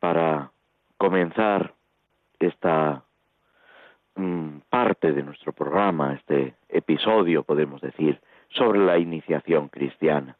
para 0.00 0.52
comenzar 0.98 1.74
esta 2.40 3.06
mm, 4.16 4.58
parte 4.68 5.12
de 5.12 5.22
nuestro 5.22 5.54
programa, 5.54 6.12
este 6.12 6.56
episodio, 6.68 7.42
podemos 7.42 7.80
decir, 7.80 8.20
sobre 8.50 8.80
la 8.80 8.98
iniciación 8.98 9.70
cristiana. 9.70 10.36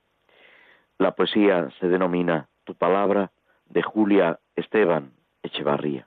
La 0.99 1.13
poesía 1.13 1.71
se 1.81 1.89
denomina 1.89 2.51
Tu 2.65 2.75
palabra 2.75 3.33
de 3.71 3.81
Julia 3.81 4.39
Esteban 4.55 5.13
Echevarría. 5.43 6.07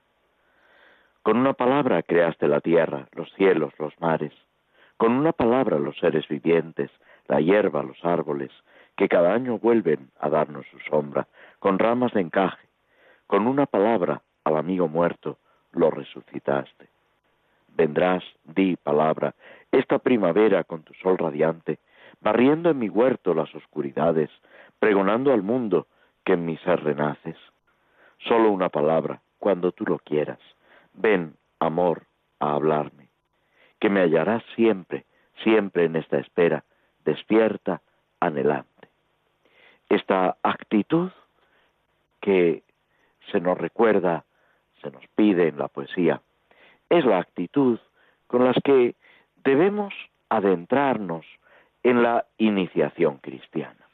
Con 1.26 1.38
una 1.38 1.54
palabra 1.54 2.04
creaste 2.04 2.46
la 2.46 2.60
tierra, 2.60 3.08
los 3.10 3.28
cielos, 3.32 3.72
los 3.80 4.00
mares. 4.00 4.32
Con 4.96 5.10
una 5.10 5.32
palabra 5.32 5.76
los 5.76 5.98
seres 5.98 6.28
vivientes, 6.28 6.88
la 7.26 7.40
hierba, 7.40 7.82
los 7.82 7.98
árboles, 8.04 8.52
que 8.96 9.08
cada 9.08 9.34
año 9.34 9.58
vuelven 9.58 10.12
a 10.20 10.28
darnos 10.28 10.66
su 10.68 10.78
sombra, 10.88 11.26
con 11.58 11.80
ramas 11.80 12.12
de 12.12 12.20
encaje. 12.20 12.68
Con 13.26 13.48
una 13.48 13.66
palabra 13.66 14.22
al 14.44 14.56
amigo 14.56 14.86
muerto 14.86 15.38
lo 15.72 15.90
resucitaste. 15.90 16.86
Vendrás, 17.74 18.22
di 18.44 18.76
palabra, 18.76 19.34
esta 19.72 19.98
primavera 19.98 20.62
con 20.62 20.84
tu 20.84 20.94
sol 20.94 21.18
radiante, 21.18 21.80
barriendo 22.20 22.70
en 22.70 22.78
mi 22.78 22.88
huerto 22.88 23.34
las 23.34 23.52
oscuridades, 23.52 24.30
pregonando 24.78 25.32
al 25.32 25.42
mundo 25.42 25.88
que 26.24 26.34
en 26.34 26.46
mi 26.46 26.56
ser 26.58 26.84
renaces. 26.84 27.36
Solo 28.18 28.52
una 28.52 28.68
palabra, 28.68 29.20
cuando 29.40 29.72
tú 29.72 29.84
lo 29.86 29.98
quieras. 29.98 30.38
Ven, 30.96 31.36
amor, 31.60 32.06
a 32.40 32.54
hablarme, 32.54 33.08
que 33.78 33.90
me 33.90 34.00
hallarás 34.00 34.42
siempre, 34.54 35.04
siempre 35.42 35.84
en 35.84 35.96
esta 35.96 36.18
espera, 36.18 36.64
despierta, 37.04 37.82
anhelante. 38.18 38.88
Esta 39.88 40.36
actitud 40.42 41.10
que 42.20 42.62
se 43.30 43.40
nos 43.40 43.58
recuerda, 43.58 44.24
se 44.82 44.90
nos 44.90 45.06
pide 45.14 45.48
en 45.48 45.58
la 45.58 45.68
poesía, 45.68 46.22
es 46.88 47.04
la 47.04 47.18
actitud 47.18 47.78
con 48.26 48.44
la 48.44 48.54
que 48.64 48.94
debemos 49.44 49.94
adentrarnos 50.28 51.26
en 51.82 52.02
la 52.02 52.26
iniciación 52.38 53.18
cristiana. 53.18 53.86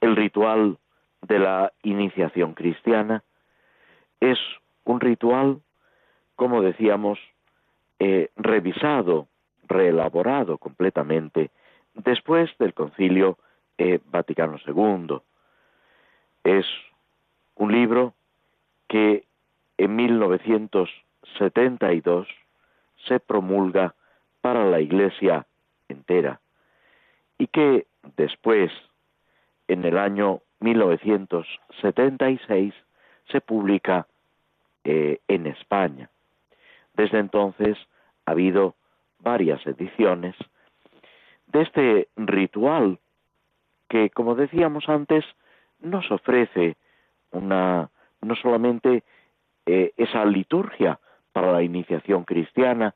El 0.00 0.16
ritual 0.16 0.78
de 1.22 1.38
la 1.38 1.72
iniciación 1.82 2.52
cristiana 2.52 3.22
es 4.20 4.38
un 4.84 5.00
ritual, 5.00 5.60
como 6.36 6.62
decíamos, 6.62 7.18
eh, 7.98 8.30
revisado, 8.36 9.26
reelaborado 9.66 10.58
completamente 10.58 11.50
después 11.94 12.50
del 12.58 12.74
concilio 12.74 13.38
eh, 13.78 13.98
Vaticano 14.06 14.58
II. 14.66 15.22
Es 16.42 16.66
un 17.54 17.70
libro 17.72 18.12
que 18.88 19.24
en 19.78 19.96
1972 19.96 22.28
se 23.06 23.20
promulga 23.20 23.94
para 24.40 24.64
la 24.66 24.80
Iglesia 24.80 25.46
entera 25.88 26.40
y 27.38 27.46
que 27.48 27.86
después, 28.16 28.72
en 29.68 29.84
el 29.84 29.98
año 29.98 30.40
1976, 30.60 32.72
se 33.30 33.40
publica 33.40 34.06
eh, 34.84 35.20
en 35.28 35.46
España. 35.46 36.10
Desde 36.94 37.18
entonces 37.18 37.76
ha 38.26 38.32
habido 38.32 38.74
varias 39.18 39.64
ediciones 39.66 40.34
de 41.46 41.62
este 41.62 42.08
ritual 42.16 42.98
que, 43.88 44.10
como 44.10 44.34
decíamos 44.34 44.88
antes, 44.88 45.24
nos 45.80 46.10
ofrece 46.10 46.76
una 47.30 47.90
no 48.20 48.34
solamente 48.36 49.04
eh, 49.66 49.92
esa 49.96 50.24
liturgia 50.24 50.98
para 51.32 51.52
la 51.52 51.62
iniciación 51.62 52.24
cristiana, 52.24 52.94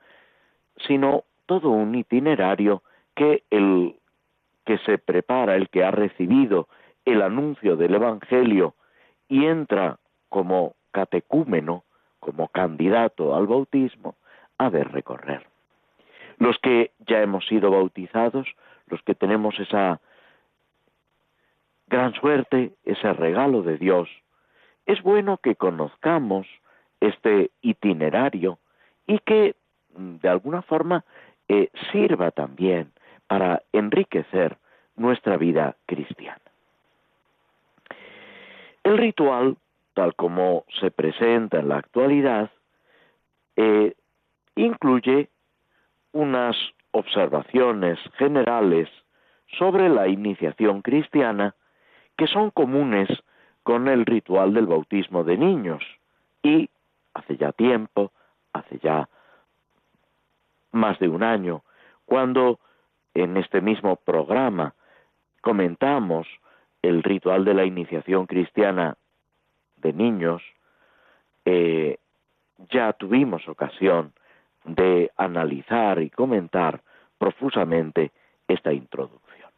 sino 0.87 1.25
todo 1.47 1.71
un 1.71 1.95
itinerario 1.95 2.83
que 3.15 3.45
el 3.51 3.97
que 4.65 4.79
se 4.79 4.99
prepara, 4.99 5.57
el 5.57 5.71
que 5.71 5.83
ha 5.83 5.91
recibido 5.91 6.69
el 7.05 7.23
anuncio 7.23 7.77
del 7.77 7.95
Evangelio 7.95 8.75
y 9.29 9.47
entra 9.47 9.99
como 10.29 10.75
catecúmeno, 10.91 11.85
como 12.21 12.49
candidato 12.49 13.35
al 13.35 13.47
bautismo, 13.47 14.17
ha 14.59 14.71
de 14.71 14.85
recorrer. 14.85 15.47
Los 16.39 16.59
que 16.59 16.93
ya 17.07 17.21
hemos 17.23 17.47
sido 17.47 17.71
bautizados, 17.71 18.47
los 18.87 19.03
que 19.03 19.15
tenemos 19.15 19.59
esa 19.59 20.01
gran 21.89 22.13
suerte, 22.15 22.73
ese 22.85 23.13
regalo 23.13 23.63
de 23.63 23.77
Dios, 23.77 24.09
es 24.87 25.03
bueno 25.03 25.39
que 25.39 25.57
conozcamos 25.57 26.47
este 27.01 27.51
itinerario 27.61 28.59
y 29.07 29.19
que 29.21 29.55
mm, 29.97 30.17
de 30.17 30.29
alguna 30.29 30.63
forma 30.63 31.05
eh, 31.49 31.71
sirva 31.93 32.31
también 32.31 32.93
para 33.27 33.63
enriquecer 33.73 34.57
nuestra 34.97 35.37
vida 35.37 35.77
cristiana. 35.87 36.41
El 38.83 38.99
ritual, 38.99 39.57
tal 39.99 40.15
como 40.15 40.65
se 40.79 40.93
presenta 40.93 41.59
en 41.59 41.71
la 41.71 41.79
actualidad, 41.79 42.53
eh, 43.57 43.97
incluye 44.55 45.29
unas 46.13 46.57
observaciones 46.93 47.99
generales 48.17 48.89
sobre 49.59 49.89
la 49.89 50.07
iniciación 50.07 50.83
cristiana 50.83 51.57
que 52.17 52.29
son 52.29 52.53
comunes 52.53 53.09
con 53.65 53.89
el 53.89 54.07
ritual 54.07 54.55
del 54.55 54.67
bautismo 54.67 55.25
de 55.25 55.37
niños. 55.37 55.83
Y 56.45 56.71
hace 57.15 57.37
ya 57.37 57.51
tiempo, 57.51 58.13
hace 58.53 58.79
ya 58.79 59.09
más 60.71 60.97
de 61.01 61.09
un 61.09 61.25
año, 61.25 61.65
cuando 62.05 62.61
en 63.15 63.37
este 63.37 63.61
mismo 63.61 63.97
programa 63.97 64.75
comentamos 65.41 66.29
el 66.83 67.03
ritual 67.03 67.45
de 67.45 67.55
la 67.55 67.65
iniciación 67.65 68.27
cristiana 68.27 68.97
de 69.81 69.93
niños, 69.93 70.43
eh, 71.45 71.99
ya 72.71 72.93
tuvimos 72.93 73.47
ocasión 73.49 74.13
de 74.65 75.11
analizar 75.17 76.01
y 76.03 76.11
comentar 76.11 76.83
profusamente 77.19 78.13
esta 78.47 78.73
introducción. 78.73 79.51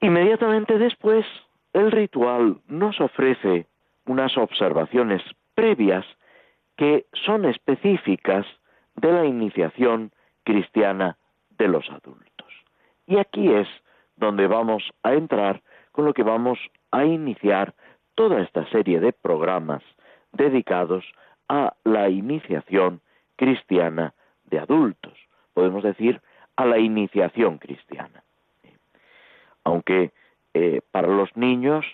Inmediatamente 0.00 0.78
después, 0.78 1.26
el 1.72 1.90
ritual 1.90 2.58
nos 2.66 3.00
ofrece 3.00 3.66
unas 4.06 4.36
observaciones 4.36 5.22
previas 5.54 6.06
que 6.76 7.06
son 7.12 7.44
específicas 7.44 8.46
de 8.96 9.12
la 9.12 9.26
iniciación 9.26 10.12
cristiana 10.44 11.18
de 11.58 11.68
los 11.68 11.88
adultos. 11.90 12.48
Y 13.06 13.18
aquí 13.18 13.52
es 13.52 13.68
donde 14.16 14.46
vamos 14.46 14.82
a 15.02 15.12
entrar 15.12 15.60
con 15.92 16.04
lo 16.06 16.14
que 16.14 16.22
vamos 16.22 16.58
a 16.90 17.04
iniciar 17.04 17.74
toda 18.20 18.42
esta 18.42 18.68
serie 18.68 19.00
de 19.00 19.14
programas 19.14 19.82
dedicados 20.32 21.06
a 21.48 21.72
la 21.84 22.10
iniciación 22.10 23.00
cristiana 23.36 24.12
de 24.44 24.58
adultos, 24.58 25.14
podemos 25.54 25.82
decir 25.82 26.20
a 26.54 26.66
la 26.66 26.78
iniciación 26.78 27.56
cristiana. 27.56 28.22
Aunque 29.64 30.10
eh, 30.52 30.82
para 30.90 31.08
los 31.08 31.34
niños 31.34 31.86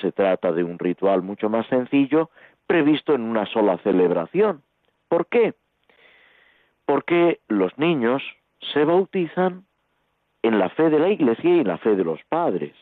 se 0.00 0.12
trata 0.12 0.52
de 0.52 0.62
un 0.62 0.78
ritual 0.78 1.20
mucho 1.22 1.50
más 1.50 1.66
sencillo, 1.66 2.30
previsto 2.68 3.16
en 3.16 3.22
una 3.22 3.44
sola 3.46 3.76
celebración. 3.78 4.62
¿Por 5.08 5.26
qué? 5.26 5.54
Porque 6.86 7.40
los 7.48 7.76
niños 7.76 8.22
se 8.72 8.84
bautizan 8.84 9.64
en 10.42 10.60
la 10.60 10.68
fe 10.68 10.90
de 10.90 11.00
la 11.00 11.08
Iglesia 11.08 11.56
y 11.56 11.58
en 11.58 11.66
la 11.66 11.78
fe 11.78 11.96
de 11.96 12.04
los 12.04 12.22
padres. 12.28 12.76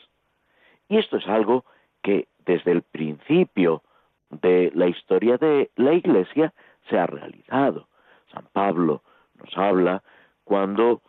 Y 0.91 0.99
esto 0.99 1.17
es 1.17 1.27
algo 1.29 1.65
que 2.03 2.29
desde 2.47 2.73
el 2.73 2.83
principio 2.83 3.83
de 4.31 4.71
la 4.75 4.87
historia 4.87 5.37
de 5.37 5.71
la 5.77 5.93
Iglesia 5.93 6.53
se 6.89 6.99
ha 6.99 7.07
realizado. 7.07 7.89
San 8.33 8.47
Pablo 8.53 9.03
nos 9.39 9.57
habla 9.57 10.03
cuando 10.45 11.03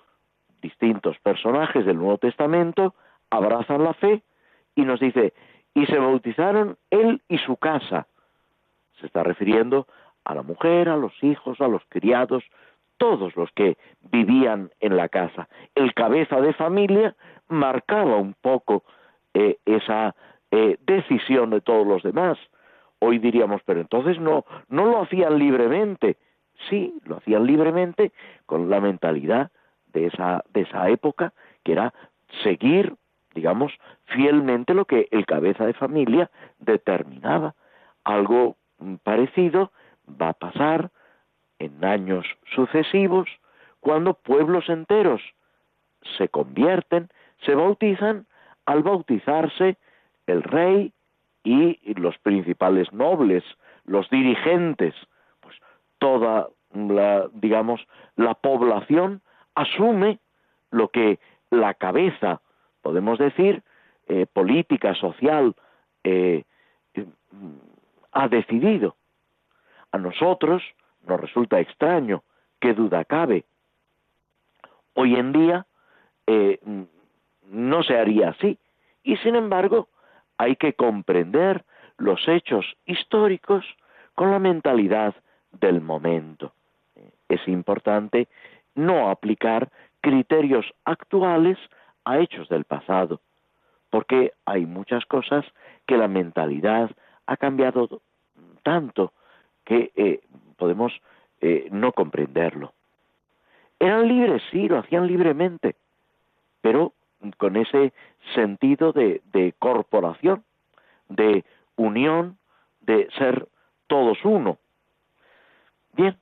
distintos 0.61 1.17
personajes 1.19 1.85
del 1.85 1.97
Nuevo 1.97 2.17
Testamento 2.17 2.95
abrazan 3.29 3.83
la 3.83 3.93
fe 3.93 4.21
y 4.75 4.83
nos 4.83 4.99
dice, 4.99 5.33
y 5.73 5.85
se 5.85 5.97
bautizaron 5.97 6.77
él 6.89 7.21
y 7.27 7.37
su 7.39 7.57
casa. 7.57 8.07
Se 8.99 9.05
está 9.07 9.23
refiriendo 9.23 9.87
a 10.23 10.35
la 10.35 10.43
mujer, 10.43 10.89
a 10.89 10.97
los 10.97 11.13
hijos, 11.23 11.59
a 11.61 11.67
los 11.67 11.81
criados, 11.89 12.43
todos 12.97 13.35
los 13.35 13.51
que 13.53 13.77
vivían 14.11 14.69
en 14.79 14.95
la 14.95 15.09
casa. 15.09 15.47
El 15.73 15.93
cabeza 15.93 16.39
de 16.39 16.53
familia 16.53 17.15
marcaba 17.47 18.17
un 18.17 18.35
poco 18.35 18.83
eh, 19.33 19.57
esa 19.65 20.15
eh, 20.51 20.77
decisión 20.85 21.49
de 21.49 21.61
todos 21.61 21.85
los 21.87 22.03
demás. 22.03 22.37
Hoy 22.99 23.17
diríamos, 23.17 23.61
pero 23.65 23.81
entonces 23.81 24.19
no, 24.19 24.45
no 24.69 24.85
lo 24.85 25.01
hacían 25.01 25.39
libremente. 25.39 26.17
Sí, 26.69 26.93
lo 27.05 27.17
hacían 27.17 27.45
libremente 27.45 28.11
con 28.45 28.69
la 28.69 28.79
mentalidad 28.79 29.51
de 29.93 30.07
esa, 30.07 30.43
de 30.53 30.61
esa 30.61 30.89
época, 30.89 31.33
que 31.63 31.71
era 31.71 31.93
seguir 32.43 32.95
digamos, 33.33 33.71
fielmente 34.05 34.73
lo 34.73 34.85
que 34.85 35.07
el 35.11 35.25
cabeza 35.25 35.65
de 35.65 35.73
familia 35.73 36.29
determinaba. 36.59 37.55
Algo 38.03 38.57
parecido 39.03 39.71
va 40.21 40.29
a 40.29 40.33
pasar 40.33 40.91
en 41.59 41.83
años 41.85 42.25
sucesivos 42.55 43.29
cuando 43.79 44.13
pueblos 44.13 44.69
enteros 44.69 45.21
se 46.17 46.29
convierten, 46.29 47.09
se 47.45 47.55
bautizan, 47.55 48.25
al 48.65 48.83
bautizarse 48.83 49.77
el 50.27 50.43
rey 50.43 50.93
y 51.43 51.93
los 51.95 52.17
principales 52.19 52.91
nobles, 52.93 53.43
los 53.85 54.09
dirigentes, 54.09 54.93
pues 55.39 55.55
toda 55.99 56.49
la, 56.73 57.27
digamos, 57.33 57.85
la 58.15 58.33
población 58.35 59.21
asume 59.55 60.19
lo 60.69 60.89
que 60.89 61.19
la 61.49 61.73
cabeza, 61.73 62.41
podemos 62.81 63.19
decir, 63.19 63.63
eh, 64.07 64.25
política, 64.25 64.95
social, 64.95 65.55
eh, 66.03 66.43
ha 68.11 68.27
decidido. 68.27 68.95
A 69.91 69.97
nosotros 69.97 70.63
nos 71.07 71.19
resulta 71.19 71.59
extraño, 71.59 72.23
qué 72.59 72.73
duda 72.73 73.05
cabe. 73.05 73.45
Hoy 74.93 75.15
en 75.15 75.31
día 75.31 75.65
eh, 76.27 76.59
no 77.49 77.83
se 77.83 77.97
haría 77.97 78.29
así. 78.29 78.57
Y 79.03 79.17
sin 79.17 79.35
embargo, 79.35 79.87
hay 80.41 80.55
que 80.55 80.73
comprender 80.73 81.63
los 81.99 82.27
hechos 82.27 82.65
históricos 82.87 83.63
con 84.15 84.31
la 84.31 84.39
mentalidad 84.39 85.13
del 85.51 85.81
momento. 85.81 86.53
Es 87.29 87.47
importante 87.47 88.27
no 88.73 89.11
aplicar 89.11 89.69
criterios 90.01 90.65
actuales 90.83 91.59
a 92.05 92.17
hechos 92.17 92.49
del 92.49 92.63
pasado, 92.63 93.21
porque 93.91 94.33
hay 94.45 94.65
muchas 94.65 95.05
cosas 95.05 95.45
que 95.85 95.95
la 95.95 96.07
mentalidad 96.07 96.89
ha 97.27 97.37
cambiado 97.37 98.01
tanto 98.63 99.13
que 99.63 99.91
eh, 99.95 100.21
podemos 100.57 100.91
eh, 101.39 101.67
no 101.71 101.91
comprenderlo. 101.91 102.73
Eran 103.79 104.07
libres, 104.07 104.41
sí, 104.49 104.67
lo 104.67 104.79
hacían 104.79 105.05
libremente, 105.05 105.75
con 107.41 107.57
ese 107.57 107.91
sentido 108.35 108.91
de, 108.91 109.55
corporación, 109.57 110.43
de 111.09 111.43
unión, 111.75 112.37
de 112.81 113.09
ser 113.17 113.47
todos 113.87 114.19
uno. 114.23 114.59
Bien, 115.93 116.15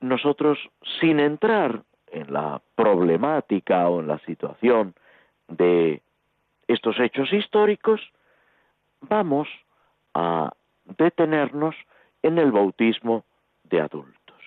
nosotros 0.00 0.58
sin 1.00 1.18
entrar 1.18 1.82
en 2.08 2.30
la 2.30 2.60
problemática 2.74 3.88
o 3.88 4.00
en 4.00 4.06
la 4.06 4.18
situación 4.18 4.94
de 5.48 6.02
estos 6.68 7.00
hechos 7.00 7.32
históricos, 7.32 8.02
vamos 9.00 9.48
a 10.12 10.52
detenernos 10.84 11.74
en 12.22 12.36
el 12.36 12.52
bautismo 12.52 13.24
de 13.62 13.80
adultos. 13.80 14.42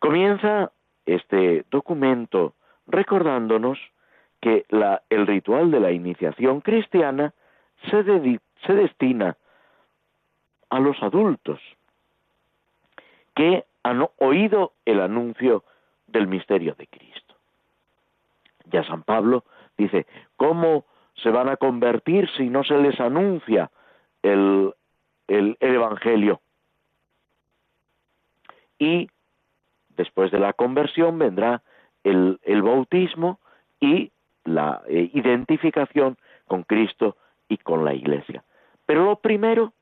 Comienza 0.00 0.72
este 1.04 1.66
documento 1.70 2.54
recordándonos 2.86 3.78
que 4.44 4.66
el 5.08 5.26
ritual 5.26 5.70
de 5.70 5.80
la 5.80 5.90
iniciación 5.90 6.60
cristiana 6.60 7.32
se, 7.90 8.02
destina 8.74 9.38
a 10.68 10.80
los 10.80 11.02
adultos 11.02 11.58
que 13.34 13.64
han 13.82 14.06
oído 14.18 14.74
el 14.84 15.00
anuncio 15.00 15.64
del 16.08 16.26
misterio 16.26 16.74
de 16.74 16.86
Cristo. 16.88 17.34
Ya 18.66 18.84
San 18.84 19.02
Pablo 19.02 19.44
dice, 19.78 20.06
¿cómo 20.36 20.84
se 21.14 21.30
van 21.30 21.48
a 21.48 21.56
convertir 21.56 22.28
si 22.36 22.50
no 22.50 22.64
se 22.64 22.76
les 22.76 23.00
anuncia 23.00 23.70
el, 24.22 24.74
el, 25.26 25.56
Evangelio? 25.60 26.42
Y 28.78 29.08
después 29.96 30.30
de 30.30 30.38
la 30.38 30.52
conversión 30.52 31.18
vendrá 31.18 31.62
el 32.02 32.62
bautismo 32.62 33.40
y 33.80 34.12
la 34.44 34.82
eh, 34.88 35.10
identificación 35.14 36.16
con 36.46 36.62
Cristo 36.62 37.16
y 37.48 37.58
con 37.58 37.84
la 37.84 37.94
Iglesia. 37.94 38.44
Pero 38.86 39.04
lo 39.04 39.16
primero, 39.16 39.72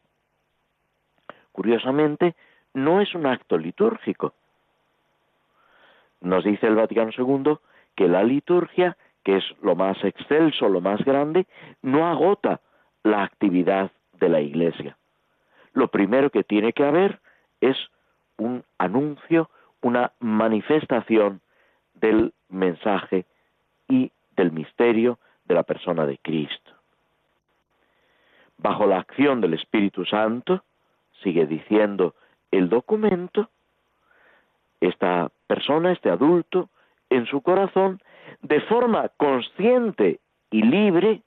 curiosamente, 1.52 2.34
no 2.74 3.00
es 3.00 3.14
un 3.14 3.26
acto 3.26 3.58
litúrgico. 3.58 4.34
Nos 6.20 6.44
dice 6.44 6.66
el 6.66 6.76
Vaticano 6.76 7.10
II 7.16 7.58
que 7.96 8.08
la 8.08 8.22
liturgia, 8.22 8.96
que 9.24 9.36
es 9.36 9.44
lo 9.60 9.74
más 9.74 10.02
excelso, 10.04 10.68
lo 10.68 10.80
más 10.80 11.04
grande, 11.04 11.46
no 11.82 12.08
agota 12.08 12.60
la 13.02 13.22
actividad 13.24 13.90
de 14.20 14.28
la 14.28 14.40
Iglesia. 14.40 14.96
Lo 15.72 15.88
primero 15.88 16.30
que 16.30 16.44
tiene 16.44 16.72
que 16.72 16.84
haber 16.84 17.20
es 17.60 17.76
un 18.36 18.64
anuncio, 18.78 19.50
una 19.80 20.12
manifestación 20.20 21.40
del 21.94 22.32
mensaje 22.48 23.24
y 23.88 24.12
del 24.42 24.50
misterio 24.50 25.20
de 25.44 25.54
la 25.54 25.62
persona 25.62 26.04
de 26.04 26.18
Cristo. 26.18 26.72
Bajo 28.58 28.86
la 28.86 28.98
acción 28.98 29.40
del 29.40 29.54
Espíritu 29.54 30.04
Santo, 30.04 30.64
sigue 31.22 31.46
diciendo 31.46 32.16
el 32.50 32.68
documento, 32.68 33.50
esta 34.80 35.30
persona, 35.46 35.92
este 35.92 36.10
adulto, 36.10 36.70
en 37.08 37.26
su 37.26 37.40
corazón, 37.40 38.02
de 38.40 38.60
forma 38.62 39.10
consciente 39.10 40.18
y 40.50 40.62
libre, 40.62 41.22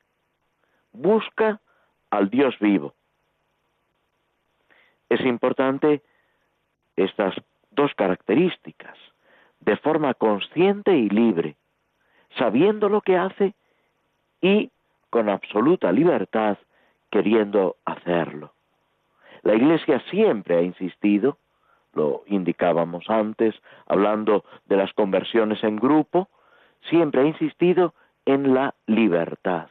busca 0.91 1.61
al 2.09 2.29
Dios 2.29 2.53
vivo. 2.59 2.95
Es 5.07 5.21
importante 5.21 6.01
estas 6.97 7.33
dos 7.71 7.93
características, 7.95 8.97
de 9.61 9.77
forma 9.77 10.13
consciente 10.15 10.97
y 10.97 11.07
libre, 11.07 11.55
sabiendo 12.37 12.89
lo 12.89 13.01
que 13.01 13.17
hace 13.17 13.53
y 14.41 14.69
con 15.09 15.29
absoluta 15.29 15.91
libertad 15.91 16.57
queriendo 17.09 17.77
hacerlo. 17.85 18.51
La 19.43 19.55
Iglesia 19.55 20.01
siempre 20.09 20.57
ha 20.57 20.61
insistido, 20.61 21.37
lo 21.93 22.23
indicábamos 22.27 23.09
antes, 23.09 23.55
hablando 23.87 24.43
de 24.65 24.77
las 24.77 24.91
conversiones 24.93 25.63
en 25.63 25.77
grupo, 25.77 26.27
siempre 26.89 27.21
ha 27.21 27.25
insistido 27.25 27.93
en 28.25 28.53
la 28.53 28.73
libertad. 28.87 29.67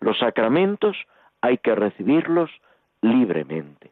Los 0.00 0.18
sacramentos 0.18 0.96
hay 1.40 1.58
que 1.58 1.74
recibirlos 1.74 2.50
libremente. 3.02 3.90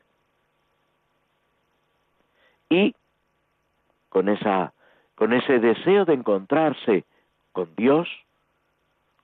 Y 2.69 2.95
con, 4.09 4.29
esa, 4.29 4.73
con 5.17 5.33
ese 5.33 5.59
deseo 5.59 6.05
de 6.05 6.15
encontrarse 6.15 7.05
con 7.53 7.75
Dios 7.77 8.09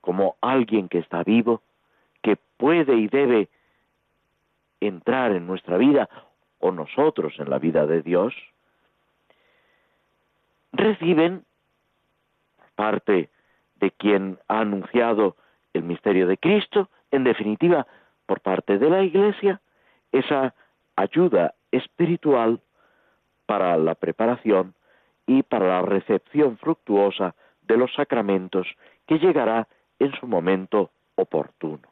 como 0.01 0.37
alguien 0.41 0.89
que 0.89 0.99
está 0.99 1.25
vivo, 1.25 1.63
que 2.23 2.37
puede 2.57 2.95
y 2.95 3.09
debe 3.09 3.49
entrar 4.81 5.33
en 5.33 5.47
nuestra 5.47 5.77
vida 5.79 6.09
o 6.61 6.71
nosotros 6.71 7.35
en 7.39 7.51
la 7.51 7.59
vida 7.59 7.87
de 7.87 8.03
Dios, 8.03 8.35
reciben 10.73 11.45
parte 12.77 13.31
de 13.77 13.91
quien 13.91 14.39
ha 14.49 14.61
anunciado 14.61 15.37
el 15.73 15.83
misterio 15.83 16.27
de 16.27 16.39
Cristo, 16.39 16.89
en 17.11 17.25
definitiva, 17.25 17.87
por 18.27 18.41
parte 18.41 18.79
de 18.79 18.91
la 18.91 19.03
Iglesia, 19.03 19.61
esa 20.13 20.55
ayuda 20.95 21.55
espiritual 21.71 22.61
para 23.47 23.77
la 23.77 23.95
preparación 23.95 24.75
y 25.27 25.43
para 25.43 25.67
la 25.67 25.83
recepción 25.83 26.59
fructuosa 26.59 27.35
de 27.67 27.77
los 27.77 27.93
sacramentos 27.95 28.67
que 29.07 29.19
llegará 29.19 29.69
en 29.99 30.13
su 30.13 30.27
momento 30.27 30.91
oportuno. 31.15 31.89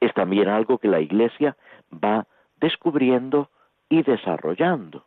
Es 0.00 0.12
también 0.14 0.48
algo 0.48 0.78
que 0.78 0.88
la 0.88 1.00
Iglesia 1.00 1.56
va 1.92 2.26
descubriendo 2.60 3.50
y 3.88 4.02
desarrollando. 4.02 5.04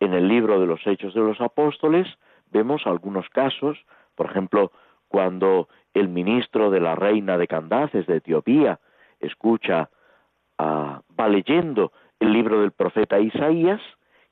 En 0.00 0.12
el 0.12 0.28
libro 0.28 0.60
de 0.60 0.66
los 0.66 0.86
Hechos 0.86 1.14
de 1.14 1.20
los 1.20 1.40
Apóstoles 1.40 2.06
vemos 2.50 2.86
algunos 2.86 3.28
casos, 3.30 3.78
por 4.14 4.26
ejemplo, 4.26 4.72
cuando 5.08 5.68
el 5.94 6.08
ministro 6.08 6.70
de 6.70 6.80
la 6.80 6.94
reina 6.96 7.38
de 7.38 7.46
Candaces 7.46 8.06
de 8.06 8.16
Etiopía 8.16 8.80
escucha, 9.20 9.88
ah, 10.58 11.02
va 11.18 11.28
leyendo 11.28 11.92
el 12.20 12.32
libro 12.32 12.60
del 12.60 12.72
profeta 12.72 13.20
Isaías, 13.20 13.80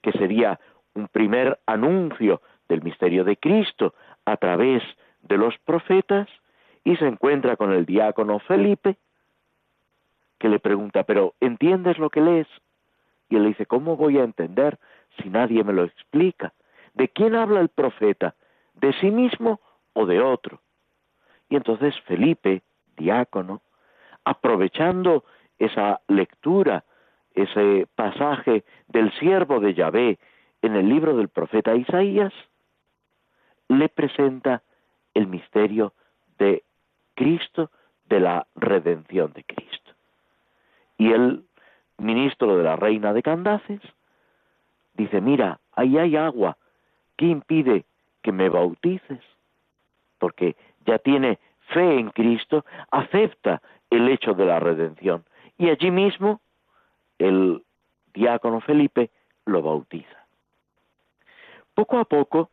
que 0.03 0.13
sería 0.13 0.59
un 0.95 1.09
primer 1.09 1.59
anuncio 1.67 2.43
del 2.69 2.83
misterio 2.83 3.25
de 3.25 3.37
Cristo 3.37 3.95
a 4.25 4.37
través 4.37 4.83
de 5.23 5.37
los 5.37 5.57
profetas, 5.59 6.29
y 6.85 6.97
se 6.97 7.07
encuentra 7.07 7.57
con 7.57 7.73
el 7.73 7.87
diácono 7.87 8.41
Felipe, 8.41 8.97
que 10.39 10.49
le 10.49 10.59
pregunta, 10.59 11.05
pero 11.05 11.35
¿entiendes 11.41 11.99
lo 11.99 12.11
que 12.11 12.21
lees? 12.21 12.49
Y 13.29 13.37
él 13.37 13.45
le 13.45 13.49
dice, 13.51 13.67
¿cómo 13.67 13.97
voy 13.97 14.19
a 14.19 14.25
entender 14.25 14.79
si 15.19 15.29
nadie 15.29 15.63
me 15.63 15.73
lo 15.73 15.85
explica? 15.85 16.53
¿De 16.95 17.09
quién 17.09 17.37
habla 17.37 17.61
el 17.61 17.69
profeta? 17.69 18.35
¿De 18.75 18.93
sí 18.95 19.11
mismo 19.11 19.61
o 19.93 20.05
de 20.07 20.21
otro? 20.21 20.61
Y 21.49 21.57
entonces 21.57 21.95
Felipe, 22.07 22.63
diácono, 22.97 23.63
aprovechando 24.25 25.25
esa 25.59 26.01
lectura, 26.09 26.85
ese 27.35 27.87
pasaje 27.95 28.65
del 28.89 29.13
siervo 29.19 29.61
de 29.61 29.75
Yahvé 29.75 30.19
en 30.61 30.77
el 30.77 30.89
libro 30.89 31.17
del 31.17 31.29
profeta 31.29 31.75
Isaías, 31.75 32.33
le 33.79 33.89
presenta 33.89 34.63
el 35.15 35.27
misterio 35.27 35.93
de 36.39 36.63
Cristo, 37.15 37.71
de 38.07 38.21
la 38.21 38.47
redención 38.55 39.33
de 39.33 39.45
Cristo. 39.45 39.93
Y 40.99 41.13
el 41.13 41.45
ministro 41.99 42.57
de 42.57 42.65
la 42.65 42.77
reina 42.77 43.13
de 43.13 43.23
Candaces 43.23 43.81
dice, 44.95 45.21
mira, 45.21 45.61
ahí 45.73 45.99
hay 45.99 46.17
agua, 46.17 46.57
¿qué 47.17 47.27
impide 47.27 47.85
que 48.23 48.33
me 48.33 48.49
bautices? 48.49 49.21
Porque 50.19 50.57
ya 50.87 50.99
tiene 50.99 51.39
fe 51.73 51.99
en 51.99 52.11
Cristo, 52.11 52.65
acepta 52.91 53.63
el 53.91 54.09
hecho 54.09 54.35
de 54.35 54.47
la 54.47 54.61
redención. 54.61 55.25
Y 55.59 55.71
allí 55.71 55.91
mismo 55.91 56.41
el 57.19 57.63
diácono 58.15 58.61
Felipe 58.61 59.11
lo 59.47 59.63
bautiza. 59.63 60.27
Poco 61.75 61.99
a 61.99 62.05
poco, 62.05 62.51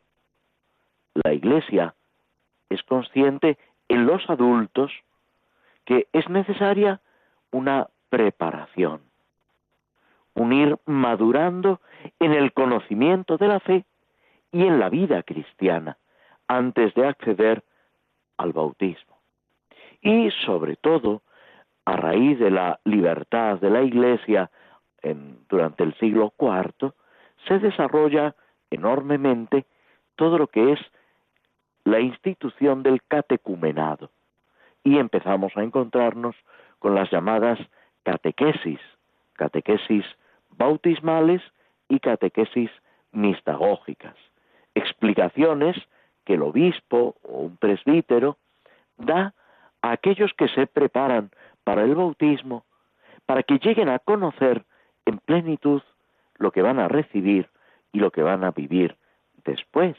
la 1.14 1.32
Iglesia 1.32 1.94
es 2.68 2.82
consciente 2.84 3.58
en 3.88 4.06
los 4.06 4.28
adultos 4.30 4.92
que 5.84 6.06
es 6.12 6.28
necesaria 6.28 7.00
una 7.50 7.88
preparación, 8.08 9.00
un 10.34 10.52
ir 10.52 10.78
madurando 10.86 11.80
en 12.20 12.32
el 12.32 12.52
conocimiento 12.52 13.36
de 13.36 13.48
la 13.48 13.60
fe 13.60 13.84
y 14.52 14.64
en 14.64 14.78
la 14.78 14.88
vida 14.88 15.22
cristiana 15.22 15.96
antes 16.46 16.94
de 16.94 17.06
acceder 17.06 17.64
al 18.36 18.52
bautismo. 18.52 19.18
Y 20.00 20.30
sobre 20.46 20.76
todo, 20.76 21.22
a 21.84 21.96
raíz 21.96 22.38
de 22.38 22.50
la 22.50 22.80
libertad 22.84 23.58
de 23.58 23.70
la 23.70 23.82
Iglesia 23.82 24.50
durante 25.48 25.82
el 25.82 25.94
siglo 25.94 26.32
IV, 26.38 26.92
se 27.48 27.58
desarrolla 27.58 28.34
enormemente 28.70 29.66
todo 30.16 30.38
lo 30.38 30.46
que 30.46 30.72
es 30.72 30.80
la 31.84 32.00
institución 32.00 32.82
del 32.82 33.02
catecumenado. 33.02 34.10
Y 34.84 34.98
empezamos 34.98 35.56
a 35.56 35.62
encontrarnos 35.62 36.36
con 36.78 36.94
las 36.94 37.10
llamadas 37.10 37.58
catequesis, 38.02 38.80
catequesis 39.34 40.04
bautismales 40.50 41.42
y 41.88 42.00
catequesis 42.00 42.70
mistagógicas, 43.12 44.16
explicaciones 44.74 45.76
que 46.24 46.34
el 46.34 46.42
obispo 46.42 47.16
o 47.22 47.40
un 47.40 47.56
presbítero 47.56 48.36
da 48.96 49.34
a 49.82 49.92
aquellos 49.92 50.32
que 50.34 50.48
se 50.48 50.66
preparan 50.66 51.30
para 51.64 51.82
el 51.84 51.94
bautismo, 51.94 52.64
para 53.26 53.42
que 53.42 53.58
lleguen 53.58 53.88
a 53.88 53.98
conocer 53.98 54.64
en 55.06 55.18
plenitud 55.18 55.82
lo 56.36 56.50
que 56.52 56.62
van 56.62 56.78
a 56.78 56.88
recibir 56.88 57.48
y 57.92 57.98
lo 57.98 58.10
que 58.10 58.22
van 58.22 58.44
a 58.44 58.50
vivir 58.50 58.96
después. 59.44 59.96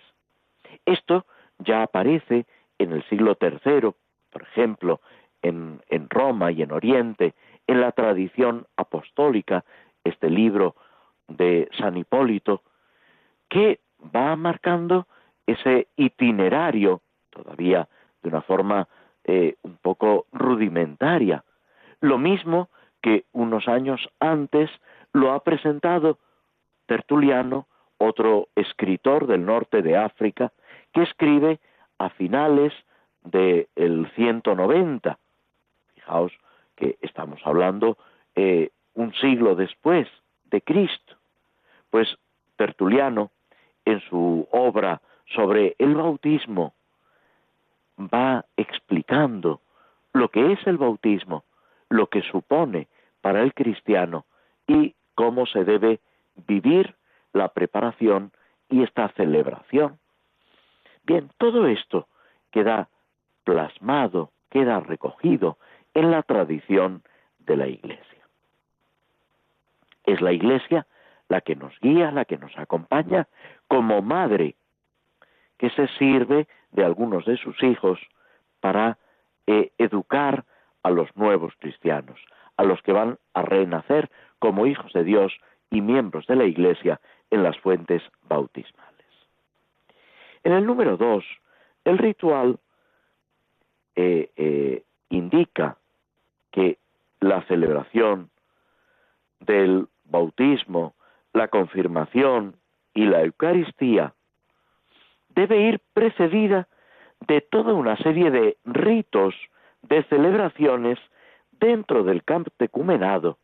Esto 0.85 1.25
ya 1.63 1.83
aparece 1.83 2.45
en 2.77 2.91
el 2.91 3.03
siglo 3.09 3.37
III, 3.39 3.91
por 4.31 4.41
ejemplo, 4.41 5.01
en, 5.41 5.81
Roma 6.09 6.51
y 6.51 6.61
en 6.61 6.71
Oriente, 6.71 7.33
en 7.67 7.81
la 7.81 7.91
tradición 7.91 8.67
apostólica, 8.77 9.63
este 10.03 10.29
libro 10.29 10.75
de 11.27 11.69
San 11.77 11.97
Hipólito, 11.97 12.61
que 13.49 13.79
va 14.15 14.35
marcando 14.35 15.07
ese 15.45 15.87
itinerario, 15.95 17.01
todavía 17.29 17.87
de 18.21 18.29
una 18.29 18.41
forma 18.41 18.87
eh, 19.23 19.55
un 19.63 19.77
poco 19.77 20.25
rudimentaria. 20.31 21.43
Lo 21.99 22.17
mismo 22.17 22.69
que 23.01 23.25
unos 23.31 23.67
años 23.67 24.07
antes 24.19 24.69
lo 25.13 25.31
ha 25.31 25.43
presentado 25.43 26.17
Tertuliano, 26.85 27.67
otro 27.97 28.49
escritor 28.55 29.27
del 29.27 29.45
norte 29.45 29.81
de 29.81 29.95
África, 29.95 30.51
que 30.93 31.03
escribe 31.03 31.59
a 31.97 32.09
finales 32.09 32.73
del 33.23 34.09
190. 34.15 35.17
Fijaos 35.95 36.31
que 36.75 36.97
estamos 37.01 37.39
hablando 37.45 37.97
eh, 38.35 38.69
un 38.95 39.13
siglo 39.15 39.55
después 39.55 40.07
de 40.45 40.61
Cristo. 40.61 41.15
Pues 41.89 42.17
Tertuliano, 42.55 43.31
en 43.85 44.01
su 44.01 44.47
obra 44.51 45.01
sobre 45.33 45.75
el 45.79 45.95
bautismo, 45.95 46.73
va 47.97 48.45
explicando 48.57 49.61
lo 50.13 50.29
que 50.29 50.51
es 50.51 50.59
el 50.67 50.77
bautismo, 50.77 51.43
lo 51.89 52.07
que 52.07 52.21
supone 52.23 52.87
para 53.21 53.41
el 53.41 53.53
cristiano 53.53 54.25
y 54.67 54.95
cómo 55.15 55.45
se 55.45 55.63
debe 55.63 55.99
vivir 56.47 56.95
la 57.33 57.49
preparación 57.49 58.31
y 58.69 58.83
esta 58.83 59.09
celebración. 59.09 59.99
Bien, 61.03 61.29
todo 61.37 61.67
esto 61.67 62.07
queda 62.51 62.89
plasmado, 63.43 64.31
queda 64.49 64.79
recogido 64.79 65.57
en 65.93 66.11
la 66.11 66.23
tradición 66.23 67.03
de 67.39 67.57
la 67.57 67.67
Iglesia. 67.67 68.27
Es 70.05 70.21
la 70.21 70.31
Iglesia 70.31 70.85
la 71.27 71.41
que 71.41 71.55
nos 71.55 71.77
guía, 71.79 72.11
la 72.11 72.25
que 72.25 72.37
nos 72.37 72.57
acompaña 72.57 73.27
como 73.67 74.01
madre, 74.01 74.55
que 75.57 75.69
se 75.69 75.87
sirve 75.99 76.47
de 76.71 76.83
algunos 76.83 77.25
de 77.25 77.37
sus 77.37 77.61
hijos 77.63 77.99
para 78.59 78.97
eh, 79.47 79.71
educar 79.77 80.45
a 80.83 80.89
los 80.89 81.15
nuevos 81.15 81.53
cristianos, 81.59 82.19
a 82.57 82.63
los 82.63 82.81
que 82.81 82.91
van 82.91 83.17
a 83.33 83.41
renacer 83.43 84.09
como 84.39 84.65
hijos 84.65 84.91
de 84.93 85.03
Dios 85.03 85.33
y 85.69 85.81
miembros 85.81 86.27
de 86.27 86.35
la 86.35 86.45
Iglesia 86.45 86.99
en 87.29 87.43
las 87.43 87.57
fuentes 87.59 88.03
bautismales. 88.23 88.90
En 90.43 90.53
el 90.53 90.65
número 90.65 90.97
dos, 90.97 91.23
el 91.83 91.97
ritual 91.97 92.59
eh, 93.95 94.31
eh, 94.35 94.83
indica 95.09 95.77
que 96.51 96.77
la 97.19 97.43
celebración 97.47 98.29
del 99.39 99.87
bautismo, 100.05 100.95
la 101.33 101.47
confirmación 101.47 102.55
y 102.93 103.05
la 103.05 103.21
Eucaristía 103.21 104.13
debe 105.29 105.61
ir 105.61 105.81
precedida 105.93 106.67
de 107.27 107.41
toda 107.41 107.73
una 107.73 107.95
serie 107.97 108.31
de 108.31 108.57
ritos, 108.65 109.35
de 109.83 110.03
celebraciones 110.03 110.99
dentro 111.51 112.03
del 112.03 112.23
catecumenado 112.23 113.37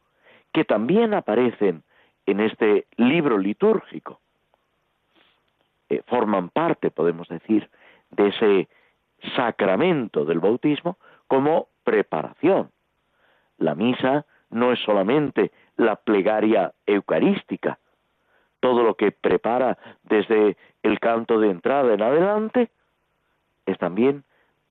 que 0.54 0.66
también 0.66 1.14
aparecen 1.14 1.84
en 2.26 2.40
este 2.40 2.88
libro 2.98 3.38
litúrgico. 3.38 4.20
Eh, 5.90 6.02
forman 6.08 6.50
parte, 6.50 6.92
podemos 6.92 7.28
decir, 7.28 7.70
de 8.12 8.28
ese 8.28 8.70
sacramento 9.36 10.26
del 10.26 10.40
bautismo 10.40 10.98
como 11.28 11.70
preparación. 11.84 12.72
La 13.58 13.76
misa 13.76 14.26
no 14.50 14.72
es 14.72 14.80
solamente 14.80 15.52
la 15.76 15.96
plegaria 15.96 16.74
eucarística, 16.86 17.80
todo 18.60 18.84
lo 18.84 18.96
que 18.96 19.12
prepara 19.12 19.78
desde 20.04 20.58
el 20.84 21.00
canto 21.00 21.40
de 21.40 21.50
entrada 21.50 21.94
en 21.94 22.02
adelante 22.02 22.70
es 23.66 23.78
también 23.78 24.24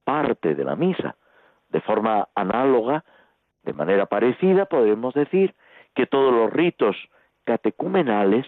parte 0.04 0.54
de 0.54 0.64
la 0.64 0.76
misa. 0.76 1.16
De 1.68 1.80
forma 1.80 2.28
análoga, 2.34 3.04
de 3.62 3.72
manera 3.72 4.06
parecida, 4.06 4.66
podemos 4.66 5.14
decir 5.14 5.54
que 5.94 6.06
todos 6.06 6.32
los 6.32 6.52
ritos 6.52 6.96
catecumenales 7.44 8.46